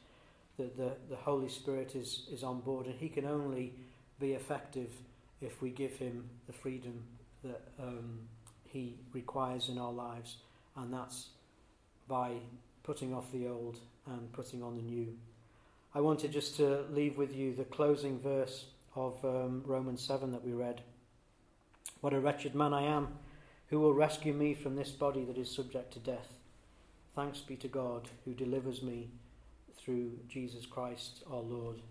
that 0.57 0.77
the, 0.77 0.93
the 1.09 1.15
Holy 1.15 1.49
Spirit 1.49 1.95
is, 1.95 2.27
is 2.31 2.43
on 2.43 2.61
board 2.61 2.85
and 2.85 2.95
He 2.99 3.09
can 3.09 3.25
only 3.25 3.73
be 4.19 4.33
effective 4.33 4.89
if 5.41 5.61
we 5.61 5.69
give 5.69 5.93
him 5.93 6.29
the 6.47 6.53
freedom 6.53 7.03
that 7.43 7.61
um, 7.79 8.19
he 8.65 8.97
requires 9.13 9.69
in 9.69 9.77
our 9.77 9.91
lives, 9.91 10.37
and 10.75 10.93
that's 10.93 11.27
by 12.07 12.33
putting 12.83 13.13
off 13.13 13.31
the 13.31 13.47
old 13.47 13.79
and 14.07 14.31
putting 14.33 14.63
on 14.63 14.75
the 14.75 14.81
new. 14.81 15.15
I 15.93 16.01
wanted 16.01 16.31
just 16.31 16.57
to 16.57 16.83
leave 16.91 17.17
with 17.17 17.33
you 17.33 17.55
the 17.55 17.63
closing 17.63 18.19
verse 18.19 18.65
of 18.95 19.23
um, 19.23 19.63
Romans 19.65 20.01
7 20.01 20.31
that 20.31 20.45
we 20.45 20.53
read. 20.53 20.81
What 22.01 22.13
a 22.13 22.19
wretched 22.19 22.55
man 22.55 22.73
I 22.73 22.83
am! 22.83 23.07
Who 23.69 23.79
will 23.79 23.93
rescue 23.93 24.33
me 24.33 24.53
from 24.53 24.75
this 24.75 24.91
body 24.91 25.25
that 25.25 25.37
is 25.37 25.49
subject 25.49 25.93
to 25.93 25.99
death? 25.99 26.33
Thanks 27.15 27.39
be 27.39 27.55
to 27.57 27.67
God 27.67 28.09
who 28.25 28.33
delivers 28.33 28.83
me 28.83 29.09
through 29.77 30.11
Jesus 30.27 30.65
Christ 30.65 31.23
our 31.29 31.41
Lord 31.41 31.81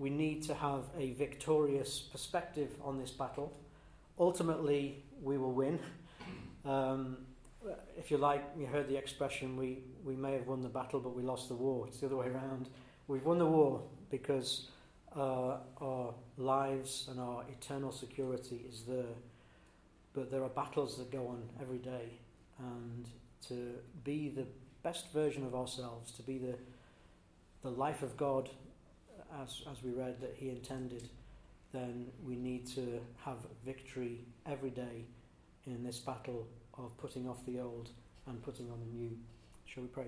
we 0.00 0.08
need 0.08 0.42
to 0.44 0.54
have 0.54 0.84
a 0.98 1.12
victorious 1.12 2.00
perspective 2.00 2.70
on 2.82 2.98
this 2.98 3.10
battle. 3.10 3.52
Ultimately, 4.18 5.04
we 5.22 5.36
will 5.36 5.52
win. 5.52 5.78
Um, 6.64 7.18
if 7.98 8.10
you 8.10 8.16
like, 8.16 8.42
you 8.58 8.64
heard 8.64 8.88
the 8.88 8.96
expression, 8.96 9.58
we, 9.58 9.80
we 10.02 10.16
may 10.16 10.32
have 10.32 10.46
won 10.46 10.62
the 10.62 10.70
battle, 10.70 11.00
but 11.00 11.14
we 11.14 11.22
lost 11.22 11.48
the 11.48 11.54
war. 11.54 11.86
It's 11.86 12.00
the 12.00 12.06
other 12.06 12.16
way 12.16 12.28
around. 12.28 12.70
We've 13.08 13.24
won 13.26 13.38
the 13.38 13.46
war 13.46 13.82
because 14.10 14.68
uh, 15.14 15.58
our 15.82 16.14
lives 16.38 17.08
and 17.10 17.20
our 17.20 17.44
eternal 17.50 17.92
security 17.92 18.64
is 18.66 18.84
there. 18.88 19.14
But 20.14 20.30
there 20.30 20.42
are 20.42 20.48
battles 20.48 20.96
that 20.96 21.12
go 21.12 21.28
on 21.28 21.42
every 21.60 21.78
day. 21.78 22.20
And 22.58 23.06
to 23.48 23.74
be 24.02 24.30
the 24.30 24.46
best 24.82 25.12
version 25.12 25.44
of 25.44 25.54
ourselves, 25.54 26.10
to 26.12 26.22
be 26.22 26.38
the, 26.38 26.54
the 27.62 27.70
life 27.70 28.02
of 28.02 28.16
God 28.16 28.50
as, 29.42 29.62
as 29.70 29.82
we 29.82 29.90
read, 29.90 30.20
that 30.20 30.34
He 30.36 30.50
intended, 30.50 31.08
then 31.72 32.06
we 32.24 32.36
need 32.36 32.66
to 32.74 33.00
have 33.24 33.36
victory 33.64 34.24
every 34.46 34.70
day 34.70 35.04
in 35.66 35.84
this 35.84 35.98
battle 35.98 36.46
of 36.76 36.96
putting 36.98 37.28
off 37.28 37.44
the 37.46 37.60
old 37.60 37.90
and 38.26 38.42
putting 38.42 38.70
on 38.70 38.80
the 38.80 38.98
new. 38.98 39.16
Shall 39.66 39.82
we 39.84 39.88
pray? 39.88 40.06